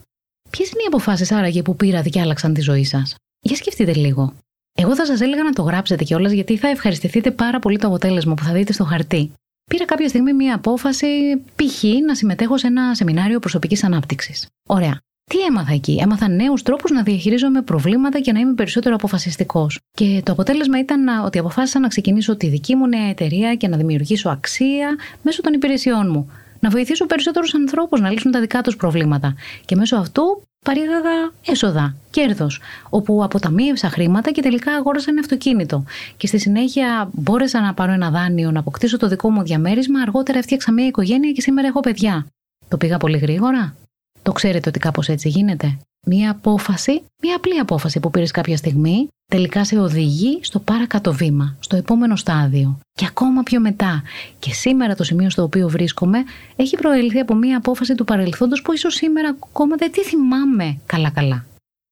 Ποιες 0.50 0.69
είναι 0.69 0.81
οι 0.81 0.88
αποφάσεις 0.88 1.31
άραγε 1.31 1.62
που 1.62 1.75
πήρατε 1.75 2.09
και 2.09 2.21
άλλαξαν 2.21 2.53
τη 2.53 2.62
ζωή 2.62 2.83
σας; 2.83 3.15
Για 3.39 3.55
σκεφτείτε 3.55 3.93
λίγο. 3.93 4.33
Εγώ 4.77 4.96
θα 4.96 5.05
σας 5.05 5.22
έλεγα 5.22 5.44
να 5.44 5.53
το 5.53 5.62
γράψετε 5.62 6.03
κιόλας 6.03 6.32
γιατί 6.32 6.58
θα 6.58 6.67
ευχαριστηθείτε 6.67 7.32
πάρα 7.32 7.60
πολύ 7.60 7.77
το 7.77 7.88
αποτέλεσμα 7.88 8.34
που 8.34 8.44
θα 8.44 8.53
δείτε 8.53 8.74
στο 8.74 8.84
χαρτί. 8.84 9.32
Πήρα 9.70 9.86
κάποια 9.86 10.08
στιγμή 10.08 10.34
μία 10.34 10.55
απόφαση, 10.55 11.08
π.χ. 11.55 11.84
να 12.05 12.15
συμμετέχω 12.15 12.58
σε 12.58 12.67
ένα 12.67 12.96
σεμινάριο 12.96 13.39
προσωπικής 13.39 13.84
ανάπτυξης. 13.84 14.48
Ωραία. 14.67 15.00
Τι 15.32 15.39
έμαθα 15.39 15.74
εκεί, 15.74 15.98
έμαθα 16.01 16.27
νέους 16.27 16.63
τρόπους 16.63 16.91
να 16.91 17.03
διαχειρίζομαι 17.03 17.62
προβλήματα 17.62 18.20
και 18.20 18.32
να 18.32 18.39
είμαι 18.39 18.53
περισσότερο 18.53 18.96
αποφασιστικός. 18.96 19.79
Και 19.91 20.22
το 20.25 20.32
αποτέλεσμα 20.32 20.79
ήταν 20.79 21.25
ότι 21.25 21.39
αποφάσισα 21.39 21.79
να 21.79 21.88
ξεκινήσω 21.88 22.36
τη 22.36 22.48
δική 22.48 22.75
μου 22.75 22.88
νέα 22.88 23.10
εταιρεία 23.10 23.55
και 23.55 23.67
να 23.67 23.77
δημιουργήσω 23.77 24.29
αξία 24.29 24.96
μέσω 25.22 25.41
των 25.41 25.53
υπηρεσιών 25.53 26.10
μου. 26.10 26.32
Να 26.60 26.70
βοηθήσω 26.70 27.05
περισσότερους 27.05 27.53
ανθρώπους 27.53 28.00
να 28.00 28.10
λύσουν 28.10 28.32
τα 28.32 28.39
δικά 28.39 28.62
τους 28.62 28.75
προβλήματα. 28.75 29.36
Και 29.65 29.75
μέσω 29.75 29.96
αυτού 29.96 30.41
παρήγαγα 30.65 31.31
έσοδα, 31.45 31.95
κέρδος, 32.10 32.62
όπου 32.89 33.24
αποταμίευσα 33.24 33.89
χρήματα 33.89 34.31
και 34.31 34.41
τελικά 34.41 34.72
αγόρασα 34.74 35.05
ένα 35.10 35.19
αυτοκίνητο. 35.19 35.84
Και 36.17 36.27
στη 36.27 36.38
συνέχεια 36.39 37.10
μπόρεσα 37.13 37.62
να 37.62 37.74
πάρω 37.74 37.91
ένα 37.91 38.10
δάνειο, 38.10 38.51
να 38.51 38.60
αποκτήσω 38.60 38.98
το 38.98 39.07
δικό 39.07 39.29
μου 39.29 39.43
διαμέρισμα. 39.43 40.01
Αργότερα 40.01 40.38
έφτιαξα 40.38 40.72
μια 40.72 40.86
οικογένεια 40.86 41.31
και 41.31 41.41
σήμερα 41.41 41.67
έχω 41.67 41.79
παιδιά. 41.79 42.25
Το 42.67 42.77
πήγα 42.77 42.98
πολύ 42.98 43.17
γρήγορα; 43.17 43.75
Το 44.22 44.31
ξέρετε 44.31 44.69
ότι 44.69 44.79
κάπως 44.79 45.10
έτσι 45.10 45.29
γίνεται; 45.29 45.77
Μία 46.07 46.31
απόφαση, 46.31 47.01
μία 47.21 47.35
απλή 47.35 47.59
απόφαση 47.59 48.00
που 48.00 48.09
πήρες 48.12 48.31
κάποια 48.31 48.57
στιγμή, 48.57 49.07
τελικά 49.25 49.65
σε 49.65 49.79
οδηγεί 49.79 50.39
στο 50.41 50.59
παρακάτω 50.59 51.13
βήμα, 51.13 51.55
στο 51.59 51.75
επόμενο 51.75 52.15
στάδιο. 52.15 52.79
Και 52.91 53.05
ακόμα 53.09 53.43
πιο 53.43 53.59
μετά. 53.59 54.03
Και 54.39 54.53
σήμερα 54.53 54.95
το 54.95 55.03
σημείο 55.03 55.29
στο 55.29 55.43
οποίο 55.43 55.69
βρίσκομαι 55.69 56.24
έχει 56.55 56.77
προελθεί 56.77 57.19
από 57.19 57.35
μία 57.35 57.57
απόφαση 57.57 57.95
του 57.95 58.05
παρελθόντος 58.05 58.62
που 58.62 58.74
ίσως 58.74 58.95
σήμερα 58.95 59.29
ακόμα 59.29 59.75
δεν 59.75 59.91
τη 59.91 60.03
θυμάμαι 60.03 60.77
καλά-καλά. 60.85 61.45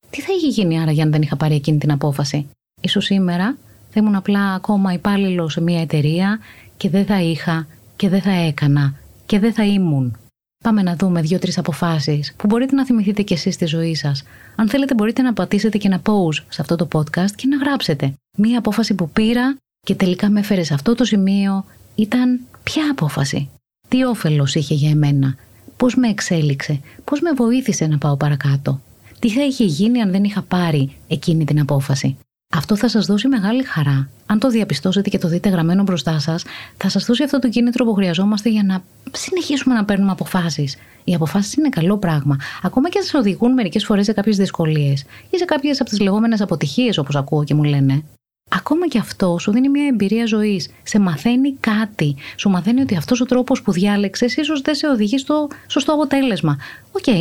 Τι 0.10 0.22
θα 0.22 0.34
είχε 0.34 0.48
γίνει 0.48 0.82
άρα 0.82 0.91
για 0.91 1.03
αν 1.03 1.12
δεν 1.12 1.22
είχα 1.22 1.36
πάρει 1.36 1.55
εκείνη 1.55 1.77
την 1.77 1.91
απόφαση; 1.91 2.48
Ίσως 2.82 3.05
σήμερα 3.05 3.58
θα 3.89 4.00
ήμουν 4.00 4.15
απλά 4.15 4.53
ακόμα 4.53 4.93
υπάλληλος 4.93 5.53
σε 5.53 5.62
μία 5.62 5.82
εταιρεία 5.82 6.39
και 6.77 6.89
δεν 6.89 7.05
θα 7.05 7.22
είχα 7.22 7.67
και 7.96 8.10
δεν 8.10 8.22
θα 8.22 8.32
έκανα 8.32 8.93
και 9.25 9.39
δεν 9.39 9.53
θα 9.53 9.65
ήμουν. 9.65 10.17
Πάμε 10.63 10.82
να 10.82 10.96
δούμε 10.96 11.22
δύο-τρεις 11.22 11.58
αποφάσεις 11.58 12.34
που 12.38 12.48
μπορείτε 12.48 12.75
να 12.75 12.86
θυμηθείτε 12.86 13.22
κι 13.22 13.34
εσείς 13.34 13.53
στη 13.53 13.65
ζωή 13.65 13.96
σας. 13.96 14.24
Αν 14.55 14.70
θέλετε, 14.70 14.93
μπορείτε 14.93 15.22
να 15.22 15.34
πατήσετε 15.34 15.77
και 15.77 15.88
ένα 15.88 16.01
pause 16.05 16.43
σε 16.50 16.62
αυτό 16.62 16.75
το 16.75 16.88
podcast 16.93 17.32
και 17.36 17.48
να 17.48 17.58
γράψετε. 17.58 18.13
Μία 18.38 18.58
απόφαση 18.58 18.93
που 18.93 19.10
πήρα 19.10 19.55
και 19.79 19.96
τελικά 19.96 20.29
με 20.29 20.39
έφερε 20.39 20.63
σε 20.63 20.74
αυτό 20.74 20.96
το 20.96 21.03
σημείο 21.03 21.65
ήταν 21.96 22.39
ποια 22.63 22.84
απόφαση. 22.91 23.50
Τι 23.88 24.03
όφελος 24.03 24.55
είχε 24.55 24.74
για 24.74 24.89
εμένα. 24.89 25.36
Πώς 25.77 25.96
με 25.96 26.08
εξέλιξε. 26.08 26.79
Πώς 27.03 27.22
με 27.22 27.32
βοήθησε 27.32 27.88
να 27.88 27.98
πάω 27.98 28.17
παρακάτω. 28.17 28.82
Τι 29.20 29.29
θα 29.29 29.43
είχε 29.43 29.63
γίνει 29.63 30.01
αν 30.01 30.12
δεν 30.12 30.24
είχα 30.24 30.41
πάρει 30.41 30.96
εκείνη 31.08 31.46
την 31.46 31.60
απόφαση. 31.60 32.17
Αυτό 32.55 32.75
θα 32.75 32.88
σας 32.88 33.05
δώσει 33.05 33.27
μεγάλη 33.27 33.63
χαρά. 33.63 34.10
Αν 34.25 34.39
το 34.39 34.50
διαπιστώσετε 34.50 35.10
και 35.10 35.17
το 35.17 35.27
δείτε 35.27 35.50
γραμμένο 35.50 35.83
μπροστά 35.83 36.19
σας, 36.19 36.43
θα 36.77 36.89
σας 36.89 37.05
δώσει 37.05 37.24
αυτό 37.24 37.39
το 37.39 37.50
κίνητρο 37.50 37.86
που 37.86 37.93
χρειαζόμαστε 37.93 38.50
για 38.50 38.63
να 38.63 38.83
συνεχίσουμε 39.12 39.75
να 39.75 39.86
παίρνουμε 39.86 40.12
αποφάσεις. 40.12 40.77
Οι 41.03 41.13
αποφάσεις 41.13 41.53
είναι 41.53 41.69
καλό 41.69 41.98
πράγμα. 41.98 42.38
Ακόμα 42.63 42.89
και 42.89 42.98
αν 42.98 43.03
σας 43.03 43.13
οδηγούν 43.13 43.53
μερικές 43.53 43.86
φορές 43.86 44.05
σε 44.05 44.13
κάποιες 44.13 44.38
δυσκολίες 44.38 45.05
ή 45.29 45.38
σε 45.38 45.45
κάποιες 45.45 45.81
από 45.81 45.89
τις 45.89 46.00
λεγόμενες 46.00 46.41
αποτυχίες, 46.41 46.98
όπως 46.98 47.15
ακούω 47.15 47.43
και 47.43 47.53
μου 47.53 47.63
λένε. 47.63 48.03
Ακόμα 48.50 48.88
και 48.88 48.98
αυτό 48.98 49.38
σου 49.39 49.51
δίνει 49.51 49.69
μια 49.69 49.88
εμπειρία 49.88 50.25
ζωής. 50.25 50.69
Σε 50.83 51.00
μαθαίνει 51.00 51.55
κάτι. 51.60 52.15
Σου 52.36 52.50
μαθαίνει 52.50 52.81
ότι 52.81 52.95
αυτός 52.95 53.22
ο 53.22 53.25
τρόπος 53.25 53.62
που 53.62 53.72
διάλεξες 53.72 54.36
ίσως 54.36 54.62
δεν 54.62 54.75
σε 54.75 54.88
οδηγεί 54.88 55.17
στο 55.17 55.48
σωστό 55.67 55.93
αποτέλεσμα. 55.93 56.57
Οκ, 56.91 57.13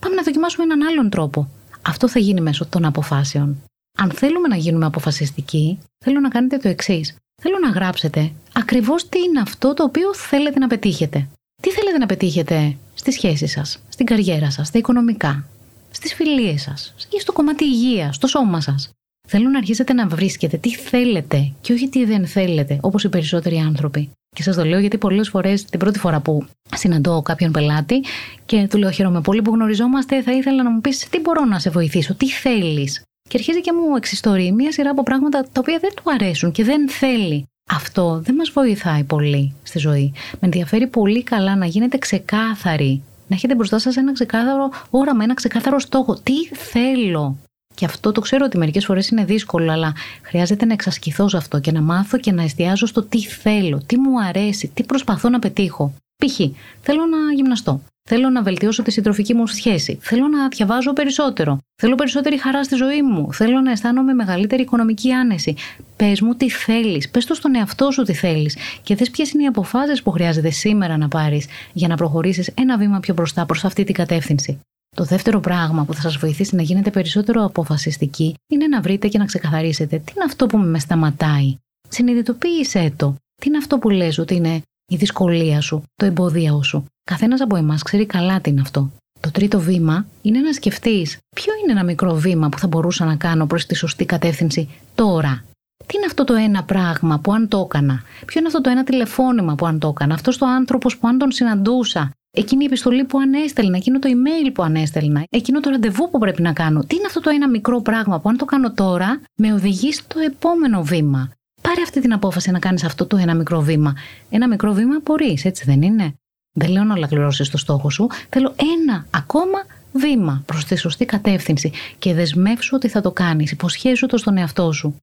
πάμε 0.00 0.14
να 0.14 0.22
δοκιμάσουμε 0.22 0.64
έναν 0.64 0.88
άλλον 0.88 1.10
τρόπο. 1.10 1.48
Αυτό 1.82 2.08
θα 2.08 2.18
γίνει 2.18 2.40
μέσω 2.40 2.66
των 2.66 2.84
αποφάσεων. 2.84 3.56
Αν 3.98 4.10
θέλουμε 4.10 4.48
να 4.48 4.56
γίνουμε 4.56 4.86
αποφασιστικοί, 4.86 5.78
θέλω 6.04 6.20
να 6.20 6.28
κάνετε 6.28 6.56
το 6.56 6.68
εξής. 6.68 7.16
Θέλω 7.42 7.58
να 7.58 7.68
γράψετε 7.68 8.32
ακριβώς 8.52 9.08
τι 9.08 9.18
είναι 9.18 9.40
αυτό 9.40 9.74
το 9.74 9.82
οποίο 9.82 10.14
θέλετε 10.14 10.58
να 10.58 10.66
πετύχετε. 10.66 11.28
Τι 11.62 11.70
θέλετε 11.70 11.98
να 11.98 12.06
πετύχετε 12.06 12.76
στη 12.94 13.12
σχέση 13.12 13.46
σας, 13.46 13.78
στην 13.88 14.06
καριέρα 14.06 14.50
σας, 14.50 14.66
στα 14.66 14.78
οικονομικά, 14.78 15.44
στις 15.90 16.14
φιλίες 16.14 16.62
σας 16.62 16.94
ή 17.10 17.20
στο 17.20 17.32
κομμάτι 17.32 17.64
υγείας, 17.64 18.16
στο 18.16 18.26
σώμα 18.26 18.60
σας. 18.60 18.90
Θέλω 19.28 19.48
να 19.48 19.58
αρχίσετε 19.58 19.92
να 19.92 20.06
βρίσκετε 20.06 20.56
τι 20.56 20.74
θέλετε 20.74 21.52
και 21.60 21.72
όχι 21.72 21.88
τι 21.88 22.04
δεν 22.04 22.26
θέλετε, 22.26 22.78
όπως 22.82 23.04
οι 23.04 23.08
περισσότεροι 23.08 23.56
άνθρωποι. 23.58 24.10
Και 24.36 24.42
σας 24.42 24.56
το 24.56 24.64
λέω 24.64 24.78
γιατί 24.78 24.98
πολλές 24.98 25.28
φορές, 25.28 25.64
την 25.64 25.78
πρώτη 25.78 25.98
φορά 25.98 26.20
που 26.20 26.46
συναντώ 26.74 27.22
κάποιον 27.22 27.52
πελάτη 27.52 28.04
και 28.46 28.66
του 28.70 28.78
λέω: 28.78 28.90
Χαίρομαι 28.90 29.20
πολύ 29.20 29.42
που 29.42 29.54
γνωριζόμαστε, 29.54 30.22
θα 30.22 30.32
ήθελα 30.32 30.62
να 30.62 30.70
μου 30.70 30.80
πεις 30.80 31.08
τι 31.08 31.20
μπορώ 31.20 31.44
να 31.44 31.58
σε 31.58 31.70
βοηθήσω, 31.70 32.14
τι 32.14 32.28
θέλεις. 32.28 33.02
Και 33.28 33.36
αρχίζει 33.36 33.60
και 33.60 33.72
μου 33.72 33.96
εξιστορεί 33.96 34.52
μια 34.52 34.72
σειρά 34.72 34.90
από 34.90 35.02
πράγματα 35.02 35.42
τα 35.42 35.60
οποία 35.60 35.78
δεν 35.78 35.90
του 35.94 36.02
αρέσουν 36.04 36.52
και 36.52 36.64
δεν 36.64 36.88
θέλει. 36.88 37.46
Αυτό 37.70 38.20
δεν 38.24 38.34
μας 38.34 38.50
βοηθάει 38.50 39.04
πολύ 39.04 39.54
στη 39.62 39.78
ζωή. 39.78 40.12
Με 40.32 40.38
ενδιαφέρει 40.40 40.86
πολύ 40.86 41.22
καλά 41.22 41.56
να 41.56 41.66
γίνετε 41.66 41.98
ξεκάθαροι. 41.98 43.02
Να 43.28 43.36
έχετε 43.36 43.54
μπροστά 43.54 43.78
σας 43.78 43.96
ένα 43.96 44.12
ξεκάθαρο 44.12 44.70
όραμα, 44.90 45.24
ένα 45.24 45.34
ξεκάθαρο 45.34 45.78
στόχο. 45.78 46.14
Τι 46.22 46.46
θέλω. 46.54 47.36
Και 47.74 47.84
αυτό 47.84 48.12
το 48.12 48.20
ξέρω 48.20 48.44
ότι 48.44 48.58
μερικές 48.58 48.84
φορές 48.84 49.08
είναι 49.08 49.24
δύσκολο, 49.24 49.72
αλλά 49.72 49.94
χρειάζεται 50.22 50.64
να 50.64 50.72
εξασκηθώ 50.72 51.28
σε 51.28 51.36
αυτό 51.36 51.60
και 51.60 51.72
να 51.72 51.80
μάθω 51.80 52.18
και 52.18 52.32
να 52.32 52.42
εστιάζω 52.42 52.86
στο 52.86 53.02
τι 53.02 53.24
θέλω, 53.24 53.80
τι 53.86 53.98
μου 53.98 54.20
αρέσει, 54.20 54.70
τι 54.74 54.82
προσπαθώ 54.82 55.28
να 55.28 55.38
πετύχω. 55.38 55.94
Π.χ. 56.16 56.40
θέλω 56.80 57.06
να 57.06 57.32
γυμναστώ. 57.34 57.80
Θέλω 58.08 58.28
να 58.30 58.42
βελτιώσω 58.42 58.82
τη 58.82 58.90
συντροφική 58.90 59.34
μου 59.34 59.46
σχέση. 59.46 59.98
Θέλω 60.00 60.28
να 60.28 60.48
διαβάζω 60.48 60.92
περισσότερο. 60.92 61.58
Θέλω 61.82 61.94
περισσότερη 61.94 62.38
χαρά 62.38 62.64
στη 62.64 62.74
ζωή 62.74 63.02
μου. 63.02 63.32
Θέλω 63.32 63.60
να 63.60 63.70
αισθάνομαι 63.70 64.12
μεγαλύτερη 64.12 64.62
οικονομική 64.62 65.12
άνεση. 65.12 65.56
Πες 65.96 66.20
μου 66.20 66.34
τι 66.34 66.50
θέλεις. 66.50 67.10
Πες 67.10 67.26
το 67.26 67.34
στον 67.34 67.54
εαυτό 67.54 67.90
σου 67.90 68.02
τι 68.02 68.14
θέλεις. 68.14 68.56
Και 68.82 68.94
δες 68.94 69.10
ποιες 69.10 69.30
είναι 69.30 69.42
οι 69.42 69.46
αποφάσεις 69.46 70.02
που 70.02 70.10
χρειάζεται 70.10 70.50
σήμερα 70.50 70.96
να 70.96 71.08
πάρεις 71.08 71.46
για 71.72 71.88
να 71.88 71.96
προχωρήσεις 71.96 72.52
ένα 72.58 72.78
βήμα 72.78 73.00
πιο 73.00 73.14
μπροστά 73.14 73.46
προς 73.46 73.64
αυτή 73.64 73.84
την 73.84 73.94
κατεύθυνση. 73.94 74.60
Το 74.96 75.04
δεύτερο 75.04 75.40
πράγμα 75.40 75.84
που 75.84 75.94
θα 75.94 76.00
σας 76.00 76.16
βοηθήσει 76.16 76.56
να 76.56 76.62
γίνετε 76.62 76.90
περισσότερο 76.90 77.44
αποφασιστικοί 77.44 78.34
είναι 78.52 78.66
να 78.66 78.80
βρείτε 78.80 79.08
και 79.08 79.18
να 79.18 79.24
ξεκαθαρίσετε 79.24 79.96
τι 79.96 80.12
είναι 80.16 80.24
αυτό 80.24 80.46
που 80.46 80.58
με 80.58 80.78
σταματάει. 80.78 81.56
Συνειδητοποίησέ 81.88 82.92
το. 82.96 83.14
Τι 83.40 83.48
είναι 83.48 83.56
αυτό 83.56 83.78
που 83.78 83.90
λες 83.90 84.18
ότι 84.18 84.34
είναι 84.34 84.62
η 84.88 84.96
δυσκολία 84.96 85.60
σου, 85.60 85.82
το 85.94 86.04
εμπόδιο 86.06 86.62
σου. 86.62 86.84
Καθένας 87.04 87.40
από 87.40 87.56
εμάς 87.56 87.82
ξέρει 87.82 88.06
καλά 88.06 88.40
τι 88.40 88.50
είναι 88.50 88.60
αυτό. 88.60 88.90
Το 89.20 89.30
τρίτο 89.30 89.60
βήμα 89.60 90.06
είναι 90.22 90.40
να 90.40 90.52
σκεφτείς 90.52 91.18
ποιο 91.36 91.52
είναι 91.62 91.72
ένα 91.72 91.84
μικρό 91.84 92.14
βήμα 92.14 92.48
που 92.48 92.58
θα 92.58 92.66
μπορούσα 92.66 93.04
να 93.04 93.16
κάνω 93.16 93.46
προς 93.46 93.66
τη 93.66 93.74
σωστή 93.74 94.04
κατεύθυνση 94.04 94.68
τώρα. 94.94 95.44
Τι 95.86 95.96
είναι 95.96 96.06
αυτό 96.06 96.24
το 96.24 96.34
ένα 96.34 96.64
πράγμα 96.64 97.18
που 97.18 97.32
αν 97.32 97.48
το 97.48 97.58
έκανα, 97.64 98.02
ποιο 98.26 98.38
είναι 98.38 98.48
αυτό 98.48 98.60
το 98.60 98.70
ένα 98.70 98.84
τηλεφώνημα 98.84 99.54
που 99.54 99.66
αν 99.66 99.78
το 99.78 99.88
έκανα, 99.88 100.14
αυτός 100.14 100.40
ο 100.40 100.46
άνθρωπος 100.46 100.98
που 100.98 101.08
αν 101.08 101.18
τον 101.18 101.32
συναντούσα, 101.32 102.10
εκείνη 102.30 102.62
η 102.62 102.66
επιστολή 102.66 103.04
που 103.04 103.18
αν 103.18 103.34
έστελνα, 103.34 103.76
εκείνο 103.76 103.98
το 103.98 104.08
email 104.12 104.50
που 104.54 104.62
αν 104.62 104.74
έστελνα, 104.74 105.26
εκείνο 105.30 105.60
το 105.60 105.70
ραντεβού 105.70 106.10
που 106.10 106.18
πρέπει 106.18 106.42
να 106.42 106.52
κάνω; 106.52 106.84
Τι 106.84 106.96
είναι 106.96 107.06
αυτό 107.06 107.20
το 107.20 107.30
ένα 107.30 107.48
μικρό 107.48 107.80
πράγμα 107.80 108.20
που 108.20 108.28
αν 108.28 108.36
το 108.36 108.44
κάνω 108.44 108.72
τώρα, 108.72 109.20
με 109.36 109.52
οδηγεί 109.52 109.92
στο 109.92 110.20
επόμενο 110.20 110.82
βήμα; 110.82 111.30
Πάρε 111.66 111.82
αυτή 111.82 112.00
την 112.00 112.12
απόφαση 112.12 112.50
να 112.50 112.58
κάνεις 112.58 112.84
αυτό 112.84 113.06
το 113.06 113.16
ένα 113.16 113.34
μικρό 113.34 113.60
βήμα. 113.60 113.96
Ένα 114.30 114.48
μικρό 114.48 114.72
βήμα 114.72 115.00
μπορείς, 115.02 115.44
έτσι 115.44 115.64
δεν 115.66 115.82
είναι; 115.82 116.14
Δεν 116.52 116.70
λέω 116.70 116.84
να 116.84 116.94
ολοκληρώσεις 116.94 117.48
το 117.48 117.58
στόχο 117.58 117.90
σου. 117.90 118.06
Θέλω 118.28 118.54
ένα 118.84 119.06
ακόμα 119.10 119.58
βήμα 119.92 120.42
προς 120.46 120.64
τη 120.64 120.76
σωστή 120.76 121.04
κατεύθυνση 121.04 121.72
και 121.98 122.14
δεσμεύσου 122.14 122.72
ότι 122.74 122.88
θα 122.88 123.00
το 123.00 123.12
κάνεις. 123.12 123.50
Υποσχέσου 123.50 124.06
το 124.06 124.16
στον 124.16 124.36
εαυτό 124.36 124.72
σου. 124.72 124.96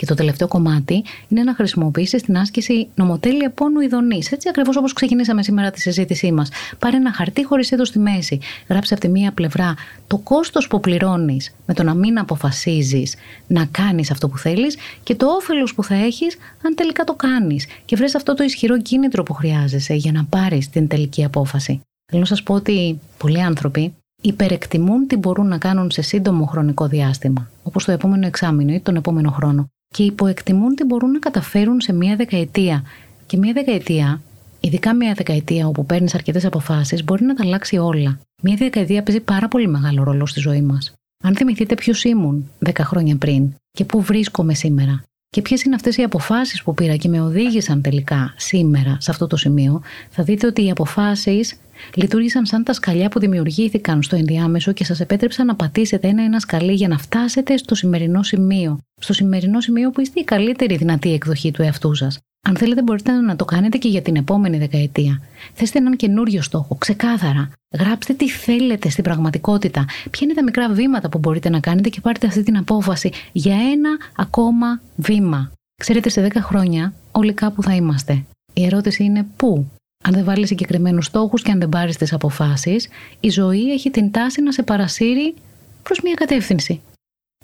Και 0.00 0.06
το 0.06 0.14
τελευταίο 0.14 0.48
κομμάτι 0.48 1.04
είναι 1.28 1.42
να 1.42 1.54
χρησιμοποιήσεις 1.54 2.22
την 2.22 2.38
άσκηση 2.38 2.88
νομοτέλεια 2.94 3.50
πόνου 3.50 3.80
ειδονής. 3.80 4.32
Έτσι 4.32 4.48
ακριβώς 4.48 4.76
όπως 4.76 4.92
ξεκινήσαμε 4.92 5.42
σήμερα 5.42 5.70
τη 5.70 5.80
συζήτησή 5.80 6.32
μας. 6.32 6.48
Πάρε 6.78 6.96
ένα 6.96 7.12
χαρτί 7.12 7.44
χωρίς 7.44 7.70
είδος 7.70 7.88
στη 7.88 7.98
μέση. 7.98 8.38
Γράψε 8.68 8.94
από 8.94 9.02
τη 9.02 9.08
μία 9.08 9.32
πλευρά 9.32 9.74
το 10.06 10.18
κόστος 10.18 10.66
που 10.66 10.80
πληρώνεις 10.80 11.54
με 11.66 11.74
το 11.74 11.82
να 11.82 11.94
μην 11.94 12.18
αποφασίζεις 12.18 13.14
να 13.46 13.64
κάνεις 13.64 14.10
αυτό 14.10 14.28
που 14.28 14.38
θέλεις 14.38 14.76
και 15.02 15.14
το 15.14 15.26
όφελος 15.26 15.74
που 15.74 15.84
θα 15.84 15.94
έχεις 15.94 16.36
αν 16.62 16.74
τελικά 16.74 17.04
το 17.04 17.14
κάνεις. 17.14 17.66
Και 17.84 17.96
βρει 17.96 18.06
αυτό 18.16 18.34
το 18.34 18.44
ισχυρό 18.44 18.82
κίνητρο 18.82 19.22
που 19.22 19.32
χρειάζεσαι 19.32 19.94
για 19.94 20.12
να 20.12 20.24
πάρεις 20.24 20.68
την 20.70 20.88
τελική 20.88 21.24
απόφαση. 21.24 21.80
Θέλω 22.06 22.20
να 22.20 22.28
σας 22.28 22.42
πω 22.42 22.54
ότι 22.54 23.00
πολλοί 23.18 23.42
άνθρωποι 23.42 23.94
υπερεκτιμούν 24.22 25.06
τι 25.06 25.16
μπορούν 25.16 25.46
να 25.48 25.58
κάνουν 25.58 25.90
σε 25.90 26.02
σύντομο 26.02 26.46
χρονικό 26.46 26.86
διάστημα, 26.86 27.50
όπως 27.62 27.84
το 27.84 27.92
επόμενο 27.92 28.26
εξάμεινο 28.26 28.72
ή 28.72 28.80
τον 28.80 28.96
επόμενο 28.96 29.30
χρόνο 29.30 29.68
και 29.94 30.02
υποεκτιμούν 30.02 30.74
τι 30.74 30.84
μπορούν 30.84 31.10
να 31.10 31.18
καταφέρουν 31.18 31.80
σε 31.80 31.92
μία 31.92 32.16
δεκαετία. 32.16 32.84
Και 33.26 33.36
μία 33.36 33.52
δεκαετία, 33.52 34.20
ειδικά 34.60 34.94
μία 34.94 35.14
δεκαετία 35.14 35.66
όπου 35.66 35.86
παίρνεις 35.86 36.14
αρκετές 36.14 36.44
αποφάσεις, 36.44 37.04
μπορεί 37.04 37.24
να 37.24 37.34
τα 37.34 37.42
αλλάξει 37.44 37.78
όλα. 37.78 38.20
Μία 38.42 38.56
δεκαετία 38.56 39.02
παίζει 39.02 39.20
πάρα 39.20 39.48
πολύ 39.48 39.68
μεγάλο 39.68 40.02
ρόλο 40.02 40.26
στη 40.26 40.40
ζωή 40.40 40.62
μας. 40.62 40.92
Αν 41.24 41.36
θυμηθείτε 41.36 41.74
ποιος 41.74 42.04
ήμουν 42.04 42.50
10 42.66 42.70
χρόνια 42.80 43.16
πριν 43.16 43.54
και 43.70 43.84
πού 43.84 44.00
βρίσκομαι 44.02 44.54
σήμερα 44.54 45.02
και 45.30 45.42
ποιες 45.42 45.62
είναι 45.62 45.74
αυτές 45.74 45.96
οι 45.96 46.02
αποφάσεις 46.02 46.62
που 46.62 46.74
πήρα 46.74 46.96
και 46.96 47.08
με 47.08 47.20
οδήγησαν 47.20 47.82
τελικά 47.82 48.34
σήμερα 48.36 48.96
σε 49.00 49.10
αυτό 49.10 49.26
το 49.26 49.36
σημείο, 49.36 49.82
θα 50.10 50.22
δείτε 50.22 50.46
ότι 50.46 50.64
οι 50.64 50.70
αποφάσεις 50.70 51.56
λειτουργήσαν 51.94 52.46
σαν 52.46 52.64
τα 52.64 52.72
σκαλιά 52.72 53.08
που 53.08 53.18
δημιουργήθηκαν 53.18 54.02
στο 54.02 54.16
ενδιάμεσο 54.16 54.72
και 54.72 54.84
σας 54.84 55.00
επέτρεψαν 55.00 55.46
να 55.46 55.54
πατήσετε 55.54 56.08
ένα-ένα 56.08 56.40
σκαλί 56.40 56.72
για 56.72 56.88
να 56.88 56.98
φτάσετε 56.98 57.56
στο 57.56 57.74
σημερινό 57.74 58.22
σημείο. 58.22 58.78
Στο 59.00 59.12
σημερινό 59.12 59.60
σημείο 59.60 59.90
που 59.90 60.00
είστε 60.00 60.20
η 60.20 60.24
καλύτερη 60.24 60.76
δυνατή 60.76 61.12
εκδοχή 61.12 61.50
του 61.50 61.62
εαυτού 61.62 61.94
σας. 61.94 62.18
Αν 62.48 62.56
θέλετε, 62.56 62.82
μπορείτε 62.82 63.12
να 63.12 63.36
το 63.36 63.44
κάνετε 63.44 63.78
και 63.78 63.88
για 63.88 64.02
την 64.02 64.16
επόμενη 64.16 64.58
δεκαετία. 64.58 65.20
Θέστε 65.54 65.78
έναν 65.78 65.96
καινούριο 65.96 66.42
στόχο, 66.42 66.74
ξεκάθαρα. 66.74 67.50
Γράψτε 67.78 68.12
τι 68.12 68.28
θέλετε 68.28 68.88
στην 68.88 69.04
πραγματικότητα. 69.04 69.84
Ποια 70.10 70.20
είναι 70.26 70.34
τα 70.34 70.42
μικρά 70.42 70.68
βήματα 70.72 71.08
που 71.08 71.18
μπορείτε 71.18 71.48
να 71.48 71.60
κάνετε 71.60 71.88
και 71.88 72.00
πάρτε 72.00 72.26
αυτή 72.26 72.42
την 72.42 72.56
απόφαση 72.56 73.12
για 73.32 73.54
ένα 73.54 73.90
ακόμα 74.16 74.80
βήμα. 74.96 75.52
Ξέρετε, 75.80 76.08
σε 76.08 76.28
10 76.32 76.36
χρόνια 76.36 76.92
όλοι 77.12 77.32
κάπου 77.32 77.62
θα 77.62 77.74
είμαστε. 77.74 78.24
Η 78.52 78.64
ερώτηση 78.64 79.04
είναι 79.04 79.26
πού; 79.36 79.70
Αν 80.04 80.12
δεν 80.12 80.24
βάλει 80.24 80.46
συγκεκριμένους 80.46 81.06
στόχους 81.06 81.42
και 81.42 81.50
αν 81.50 81.58
δεν 81.58 81.68
πάρεις 81.68 81.96
τις 81.96 82.12
αποφάσεις, 82.12 82.88
η 83.20 83.28
ζωή 83.28 83.72
έχει 83.72 83.90
την 83.90 84.10
τάση 84.10 84.42
να 84.42 84.52
σε 84.52 84.62
παρασύρει 84.62 85.34
προς 85.82 86.00
μια 86.00 86.14
κατεύθυνση. 86.14 86.80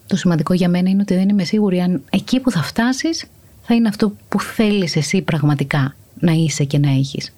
Το 0.07 0.17
σημαντικό 0.17 0.55
για 0.55 0.69
μένα 0.69 0.91
είναι 0.91 1.03
ότι 1.03 1.15
δεν 1.15 1.29
είμαι 1.29 1.45
σίγουρη 1.45 1.81
αν 1.81 2.03
εκεί 2.11 2.41
που 2.41 2.51
θα 2.51 2.63
φτάσεις 2.63 3.27
θα 3.67 3.75
είναι 3.75 3.89
αυτό 3.89 4.13
που 4.29 4.41
θέλεις 4.41 4.97
εσύ 4.97 5.23
πραγματικά 5.23 5.97
να 6.21 6.33
είσαι 6.33 6.65
και 6.65 6.79
να 6.79 6.91
έχεις. 6.91 7.33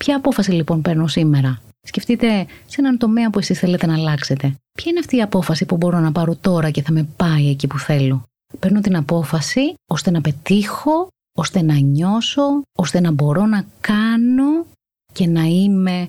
Ποια 0.00 0.16
απόφαση 0.16 0.50
λοιπόν 0.50 0.82
παίρνω 0.82 1.06
σήμερα; 1.06 1.60
Σκεφτείτε 1.86 2.46
σε 2.66 2.76
έναν 2.80 2.98
τομέα 2.98 3.30
που 3.30 3.38
εσείς 3.38 3.58
θέλετε 3.58 3.86
να 3.86 3.94
αλλάξετε. 3.94 4.54
Ποια 4.72 4.90
είναι 4.90 4.98
αυτή 4.98 5.16
η 5.16 5.22
απόφαση 5.22 5.64
που 5.64 5.76
μπορώ 5.76 5.98
να 5.98 6.12
πάρω 6.12 6.36
τώρα 6.36 6.70
και 6.70 6.82
θα 6.82 6.92
με 6.92 7.08
πάει 7.16 7.48
εκεί 7.48 7.66
που 7.66 7.78
θέλω; 7.78 8.22
Παίρνω 8.58 8.80
την 8.80 8.96
απόφαση 8.96 9.74
ώστε 9.90 10.10
να 10.10 10.20
πετύχω 10.20 11.08
ώστε 11.36 11.62
να 11.62 11.74
νιώσω, 11.74 12.62
ώστε 12.78 13.00
να 13.00 13.10
μπορώ 13.10 13.46
να 13.46 13.66
κάνω 13.80 14.66
και 15.12 15.26
να 15.26 15.42
είμαι 15.42 16.08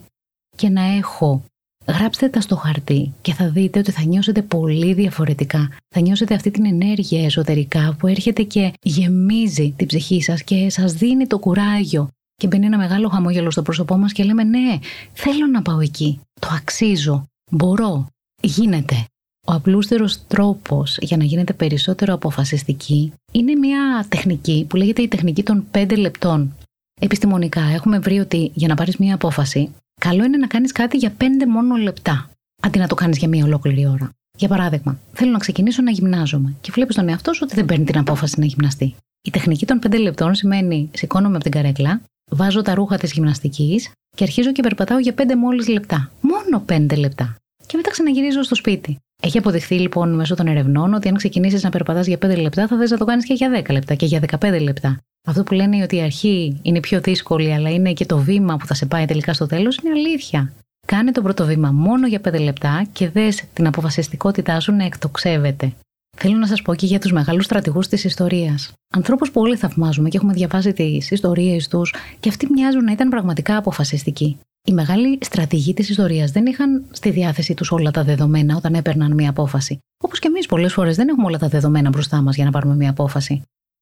και 0.55 0.69
να 0.69 0.81
έχω. 0.81 1.43
Γράψτε 1.87 2.29
τα 2.29 2.41
στο 2.41 2.55
χαρτί 2.55 3.13
και 3.21 3.33
θα 3.33 3.49
δείτε 3.49 3.79
ότι 3.79 3.91
θα 3.91 4.03
νιώσετε 4.03 4.41
πολύ 4.41 4.93
διαφορετικά. 4.93 5.69
Θα 5.95 6.01
νιώσετε 6.01 6.33
αυτή 6.33 6.51
την 6.51 6.65
ενέργεια 6.65 7.25
εσωτερικά 7.25 7.95
που 7.99 8.07
έρχεται 8.07 8.43
και 8.43 8.73
γεμίζει 8.81 9.73
την 9.77 9.87
ψυχή 9.87 10.21
σας 10.21 10.43
και 10.43 10.69
σας 10.69 10.93
δίνει 10.93 11.27
το 11.27 11.39
κουράγιο. 11.39 12.09
Και 12.35 12.47
μπαίνει 12.47 12.65
ένα 12.65 12.77
μεγάλο 12.77 13.09
χαμόγελο 13.09 13.51
στο 13.51 13.61
πρόσωπό 13.61 13.97
μας 13.97 14.11
και 14.11 14.23
λέμε 14.23 14.43
ναι, 14.43 14.79
θέλω 15.13 15.45
να 15.45 15.61
πάω 15.61 15.79
εκεί. 15.79 16.19
Το 16.39 16.47
αξίζω. 16.55 17.25
Μπορώ. 17.51 18.07
Γίνεται. 18.41 19.05
Ο 19.47 19.53
απλούστερος 19.53 20.27
τρόπος 20.27 20.97
για 21.01 21.17
να 21.17 21.23
γίνετε 21.23 21.53
περισσότερο 21.53 22.13
αποφασιστική 22.13 23.13
είναι 23.31 23.55
μια 23.55 24.05
τεχνική 24.09 24.65
που 24.69 24.75
λέγεται 24.75 25.01
η 25.01 25.07
τεχνική 25.07 25.43
των 25.43 25.65
5 25.71 25.97
λεπτών. 25.97 26.55
Επιστημονικά 27.01 27.61
έχουμε 27.61 27.99
βρει 27.99 28.19
ότι 28.19 28.51
για 28.53 28.67
να 28.67 28.75
πάρεις 28.75 28.97
μια 28.97 29.15
απόφαση, 29.15 29.71
καλό 30.01 30.23
είναι 30.23 30.37
να 30.37 30.47
κάνεις 30.47 30.71
κάτι 30.71 30.97
για 30.97 31.13
5 31.17 31.23
μόνο 31.47 31.75
λεπτά, 31.75 32.29
αντί 32.61 32.79
να 32.79 32.87
το 32.87 32.95
κάνεις 32.95 33.17
για 33.17 33.27
μια 33.27 33.45
ολόκληρη 33.45 33.87
ώρα. 33.87 34.09
Για 34.37 34.47
παράδειγμα, 34.47 34.99
θέλω 35.13 35.31
να 35.31 35.37
ξεκινήσω 35.37 35.81
να 35.81 35.91
γυμνάζομαι 35.91 36.55
και 36.61 36.71
βλέπεις 36.73 36.95
τον 36.95 37.09
εαυτό 37.09 37.33
σου 37.33 37.41
ότι 37.43 37.55
δεν 37.55 37.65
παίρνει 37.65 37.85
την 37.85 37.97
απόφαση 37.97 38.39
να 38.39 38.45
γυμναστεί. 38.45 38.95
Η 39.21 39.29
τεχνική 39.29 39.65
των 39.65 39.79
5 39.87 39.99
λεπτών 39.99 40.35
σημαίνει 40.35 40.89
σηκώνομαι 40.93 41.35
από 41.35 41.43
την 41.43 41.51
καρέκλα, 41.51 42.01
βάζω 42.31 42.61
τα 42.61 42.73
ρούχα 42.73 42.97
της 42.97 43.11
γυμναστικής 43.11 43.91
και 44.15 44.23
αρχίζω 44.23 44.51
και 44.51 44.61
περπατάω 44.61 44.99
για 44.99 45.13
5 45.17 45.35
μόλις 45.37 45.67
λεπτά. 45.67 46.11
Μόνο 46.21 46.65
5 46.67 46.97
λεπτά. 46.97 47.35
Και 47.65 47.77
μετά 47.77 47.89
ξαναγυρίζω 47.89 48.43
στο 48.43 48.55
σπίτι. 48.55 48.97
Έχει 49.21 49.37
αποδειχθεί 49.37 49.79
λοιπόν 49.79 50.15
μέσω 50.15 50.35
των 50.35 50.47
ερευνών 50.47 50.93
ότι 50.93 51.07
αν 51.07 51.15
ξεκινήσεις 51.15 51.63
να 51.63 51.69
περπατάς 51.69 52.07
για 52.07 52.17
5 52.25 52.37
λεπτά, 52.41 52.67
θα 52.67 52.77
θες 52.77 52.91
να 52.91 52.97
το 52.97 53.05
κάνεις 53.05 53.25
και 53.25 53.33
για 53.33 53.63
10 53.67 53.71
λεπτά 53.71 53.95
και 53.95 54.05
για 54.05 54.21
15 54.39 54.61
λεπτά. 54.61 54.99
Αυτό 55.27 55.43
που 55.43 55.53
λένε 55.53 55.83
ότι 55.83 55.95
η 55.95 56.01
αρχή 56.01 56.59
είναι 56.61 56.79
πιο 56.79 57.01
δύσκολη, 57.01 57.53
αλλά 57.53 57.69
είναι 57.69 57.93
και 57.93 58.05
το 58.05 58.17
βήμα 58.17 58.57
που 58.57 58.65
θα 58.65 58.73
σε 58.73 58.85
πάει 58.85 59.05
τελικά 59.05 59.33
στο 59.33 59.45
τέλος, 59.45 59.77
είναι 59.77 59.89
αλήθεια. 59.89 60.53
Κάνε 60.87 61.11
το 61.11 61.21
πρώτο 61.21 61.45
βήμα 61.45 61.71
μόνο 61.71 62.07
για 62.07 62.21
5 62.29 62.39
λεπτά 62.39 62.85
και 62.91 63.09
δες 63.09 63.43
την 63.53 63.67
αποφασιστικότητά 63.67 64.59
σου 64.59 64.71
να 64.71 64.85
εκτοξεύεται. 64.85 65.73
Θέλω 66.17 66.37
να 66.37 66.47
σας 66.47 66.61
πω 66.61 66.75
και 66.75 66.85
για 66.85 66.99
τους 66.99 67.11
μεγάλους 67.11 67.45
στρατηγούς 67.45 67.87
της 67.87 68.03
ιστορίας. 68.03 68.71
Ανθρώπους 68.93 69.31
που 69.31 69.41
όλοι 69.41 69.55
θαυμάζουμε 69.55 70.09
και 70.09 70.17
έχουμε 70.17 70.33
διαβάσει 70.33 70.73
τις 70.73 71.11
ιστορίες 71.11 71.67
τους 71.67 71.93
και 72.19 72.29
αυτοί 72.29 72.47
μοιάζουν 72.51 72.83
να 72.83 72.91
ήταν 72.91 73.09
πραγματικά 73.09 73.57
αποφασιστικοί. 73.57 74.37
Οι 74.67 74.73
μεγάλοι 74.73 75.17
στρατηγοί 75.21 75.73
της 75.73 75.89
ιστορίας 75.89 76.31
δεν 76.31 76.45
είχαν 76.45 76.83
στη 76.91 77.09
διάθεσή 77.09 77.53
τους 77.53 77.71
όλα 77.71 77.91
τα 77.91 78.03
δεδομένα 78.03 78.55
όταν 78.55 78.73
έπαιρναν 78.73 79.13
μια 79.13 79.29
απόφαση. 79.29 79.79
Όπως 80.03 80.19
και 80.19 80.27
εμείς 80.27 80.45
πολλές 80.45 80.73
φορές 80.73 80.95
δεν 80.95 81.07
έχουμε 81.07 81.25
όλα 81.25 81.37
τα 81.37 81.47
δεδομένα 81.47 81.89
μπροστά 81.89 82.21
μας 82.21 82.35
για 82.35 82.45
να 82.45 82.51
πάρουμε 82.51 82.75
μια 82.75 82.89
απόφαση. 82.89 83.41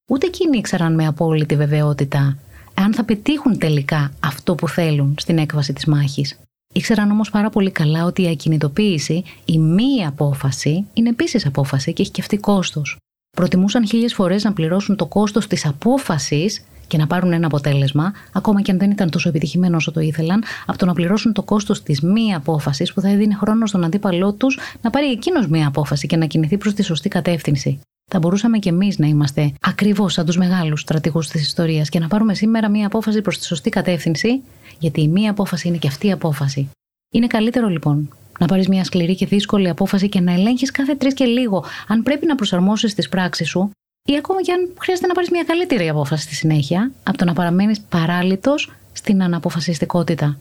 Ούτε 0.10 0.28
εκείνοι 0.28 0.58
ήξεραν 0.58 0.93
με 0.93 1.06
απόλυτη 1.06 1.56
βεβαιότητα 1.56 2.38
αν 2.74 2.93
θα 2.93 3.04
πετύχουν 3.04 3.58
τελικά 3.58 4.12
αυτό 4.19 4.56
που 4.56 4.67
θέλουν 4.67 5.15
στην 5.19 5.38
έκβαση 5.38 5.74
της 5.74 5.86
μάχης. 5.86 6.39
Ήξεραν 6.74 7.12
όμως 7.12 7.30
πάρα 7.30 7.50
πολύ 7.50 7.72
καλά 7.72 8.06
ότι 8.06 8.22
η 8.22 8.28
ακινητοποίηση, 8.28 9.24
η 9.46 9.60
μη 9.60 10.06
απόφαση, 10.06 10.86
είναι 10.93 11.10
επίσης 11.10 11.46
απόφαση 11.46 11.93
και 11.93 12.02
έχει 12.02 12.12
και 12.12 12.22
αυτή 12.22 12.38
κόστος. 12.38 12.98
Προτιμούσαν 13.38 13.88
χίλιες 13.88 14.13
φορές 14.13 14.43
να 14.43 14.54
πληρώσουν 14.54 14.96
το 14.96 15.06
κόστος 15.06 15.48
της 15.48 15.65
απόφασης 15.65 16.63
και 16.88 16.98
να 16.98 17.08
πάρουν 17.08 17.34
ένα 17.34 17.46
αποτέλεσμα, 17.46 18.13
ακόμα 18.34 18.62
και 18.62 18.72
αν 18.72 18.78
δεν 18.78 18.91
ήταν 18.91 19.10
τόσο 19.10 19.30
επιτυχημένο 19.30 19.76
όσο 19.76 19.91
το 19.91 20.00
ήθελαν, 20.00 20.43
από 20.65 20.78
το 20.78 20.86
να 20.86 20.93
πληρώσουν 20.93 21.34
το 21.34 21.43
κόστος 21.43 21.84
της 21.84 22.02
μη 22.02 22.34
απόφασης 22.34 22.93
που 22.93 23.02
θα 23.02 23.10
έδινε 23.10 23.34
χρόνο 23.34 23.65
στον 23.65 23.84
αντίπαλό 23.84 24.34
τους 24.34 24.60
να 24.82 24.89
πάρει 24.89 25.12
εκείνος 25.12 25.48
μία 25.48 25.67
απόφαση 25.67 26.08
και 26.08 26.17
να 26.17 26.26
κινηθεί 26.26 26.58
προς 26.58 26.74
τη 26.74 26.84
σωστή 26.84 27.10
κατεύθυνση. 27.10 27.80
Θα 28.12 28.19
μπορούσαμε 28.19 28.60
κι 28.60 28.67
εμείς 28.67 28.98
να 28.98 29.08
είμαστε 29.08 29.54
ακριβώς 29.62 30.13
σαν 30.13 30.26
τους 30.26 30.38
μεγάλους 30.38 30.82
στρατηγούς 30.82 31.28
της 31.28 31.41
ιστορίας 31.41 31.89
και 31.89 32.00
να 32.00 32.08
πάρουμε 32.08 32.34
σήμερα 32.34 32.69
μία 32.69 32.86
απόφαση 32.86 33.22
προς 33.22 33.38
τη 33.38 33.46
σωστή 33.46 33.69
κατεύθυνση, 33.69 34.41
γιατί 34.80 35.02
η 35.02 35.08
μία 35.08 35.32
απόφαση 35.32 35.67
είναι 35.67 35.78
και 35.78 35.88
αυτή 35.88 36.08
η 36.08 36.12
απόφαση. 36.12 36.69
Είναι 37.13 37.28
καλύτερο 37.28 37.67
λοιπόν 37.67 38.10
να 38.39 38.48
πάρεις 38.48 38.67
μια 38.67 38.84
σκληρή 38.84 39.15
και 39.15 39.26
δύσκολη 39.26 39.69
απόφαση 39.69 40.10
και 40.10 40.19
να 40.19 40.34
ελέγχεις 40.34 40.72
κάθε 40.72 40.96
τρεις 40.96 41.13
και 41.13 41.26
λίγο 41.26 41.65
αν 41.88 42.04
πρέπει 42.04 42.26
να 42.26 42.36
προσαρμόσεις 42.36 42.93
τις 42.93 43.10
πράξεις 43.10 43.50
σου 43.50 43.72
ή 44.10 44.15
ακόμα 44.17 44.41
και 44.41 44.52
αν 44.52 44.74
χρειάζεται 44.80 45.08
να 45.08 45.13
πάρεις 45.13 45.30
μια 45.30 45.43
καλύτερη 45.43 45.89
απόφαση 45.89 46.24
στη 46.24 46.36
συνέχεια, 46.36 46.91
από 47.04 47.17
το 47.17 47.26
να 47.26 47.34
παραμένεις 47.34 47.82
παράλυτος 47.82 48.72
στην 48.93 49.24
αναποφασιστικότητα. 49.24 50.39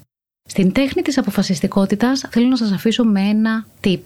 Στην 0.49 0.73
τέχνη 0.73 1.03
της 1.03 1.19
αποφασιστικότητας 1.19 2.25
θέλω 2.31 2.49
να 2.49 2.57
σας 2.57 2.73
αφήσω 2.73 3.05
με 3.05 3.21
ένα 3.21 3.67
tip. 3.85 4.03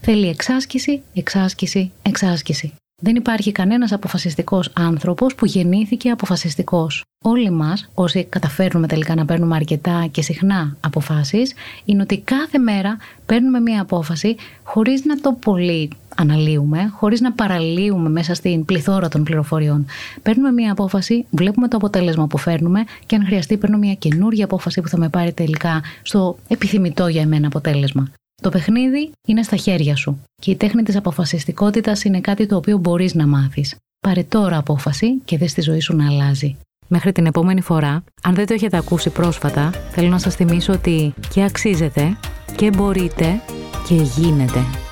Θέλει 0.00 0.28
εξάσκηση, 0.28 1.02
εξάσκηση, 1.14 1.92
εξάσκηση. 2.02 2.74
Δεν 3.02 3.16
υπάρχει 3.16 3.52
κανένας 3.52 3.92
αποφασιστικός 3.92 4.70
άνθρωπος 4.74 5.34
που 5.34 5.46
γεννήθηκε 5.46 6.10
αποφασιστικός. 6.10 7.04
Όλοι 7.24 7.50
μας, 7.50 7.90
όσοι 7.94 8.24
καταφέρνουμε 8.24 8.86
τελικά 8.86 9.14
να 9.14 9.24
παίρνουμε 9.24 9.56
αρκετά 9.56 10.08
και 10.10 10.22
συχνά 10.22 10.76
αποφάσεις, 10.80 11.54
είναι 11.84 12.02
ότι 12.02 12.18
κάθε 12.20 12.58
μέρα 12.58 12.96
παίρνουμε 13.26 13.60
μία 13.60 13.82
απόφαση 13.82 14.36
χωρίς 14.62 15.04
να 15.04 15.20
το 15.20 15.32
πολύ 15.32 15.90
αναλύουμε, 16.16 16.92
χωρίς 16.94 17.20
να 17.20 17.32
παραλύουμε 17.32 18.08
μέσα 18.08 18.34
στην 18.34 18.64
πληθώρα 18.64 19.08
των 19.08 19.22
πληροφοριών. 19.22 19.86
Παίρνουμε 20.22 20.50
μία 20.50 20.72
απόφαση, 20.72 21.26
βλέπουμε 21.30 21.68
το 21.68 21.76
αποτέλεσμα 21.76 22.26
που 22.26 22.38
φέρνουμε 22.38 22.84
και 23.06 23.16
αν 23.16 23.24
χρειαστεί 23.24 23.56
παίρνω 23.56 23.78
μία 23.78 23.94
καινούργια 23.94 24.44
απόφαση 24.44 24.80
που 24.80 24.88
θα 24.88 24.98
με 24.98 25.08
πάρει 25.08 25.32
τελικά 25.32 25.82
στο 26.02 26.38
επιθυμητό 26.48 27.06
για 27.06 27.22
εμένα 27.22 27.46
αποτέλεσμα. 27.46 28.12
Το 28.42 28.48
παιχνίδι 28.48 29.10
είναι 29.26 29.42
στα 29.42 29.56
χέρια 29.56 29.96
σου 29.96 30.22
και 30.42 30.50
η 30.50 30.56
τέχνη 30.56 30.82
της 30.82 30.96
αποφασιστικότητας 30.96 32.04
είναι 32.04 32.20
κάτι 32.20 32.46
το 32.46 32.56
οποίο 32.56 32.78
μπορείς 32.78 33.14
να 33.14 33.26
μάθεις. 33.26 33.76
Πάρε 34.00 34.22
τώρα 34.22 34.56
απόφαση 34.56 35.18
και 35.24 35.38
δες 35.38 35.52
τη 35.52 35.60
ζωή 35.60 35.80
σου 35.80 35.96
να 35.96 36.06
αλλάζει. 36.06 36.56
Μέχρι 36.88 37.12
την 37.12 37.26
επόμενη 37.26 37.60
φορά, 37.60 38.04
αν 38.22 38.34
δεν 38.34 38.46
το 38.46 38.54
έχετε 38.54 38.76
ακούσει 38.76 39.10
πρόσφατα, 39.10 39.70
θέλω 39.70 40.08
να 40.08 40.18
σας 40.18 40.34
θυμίσω 40.34 40.72
ότι 40.72 41.14
και 41.34 41.44
αξίζετε 41.44 42.16
και 42.56 42.70
μπορείτε 42.70 43.40
και 43.88 43.94
γίνεται. 43.94 44.87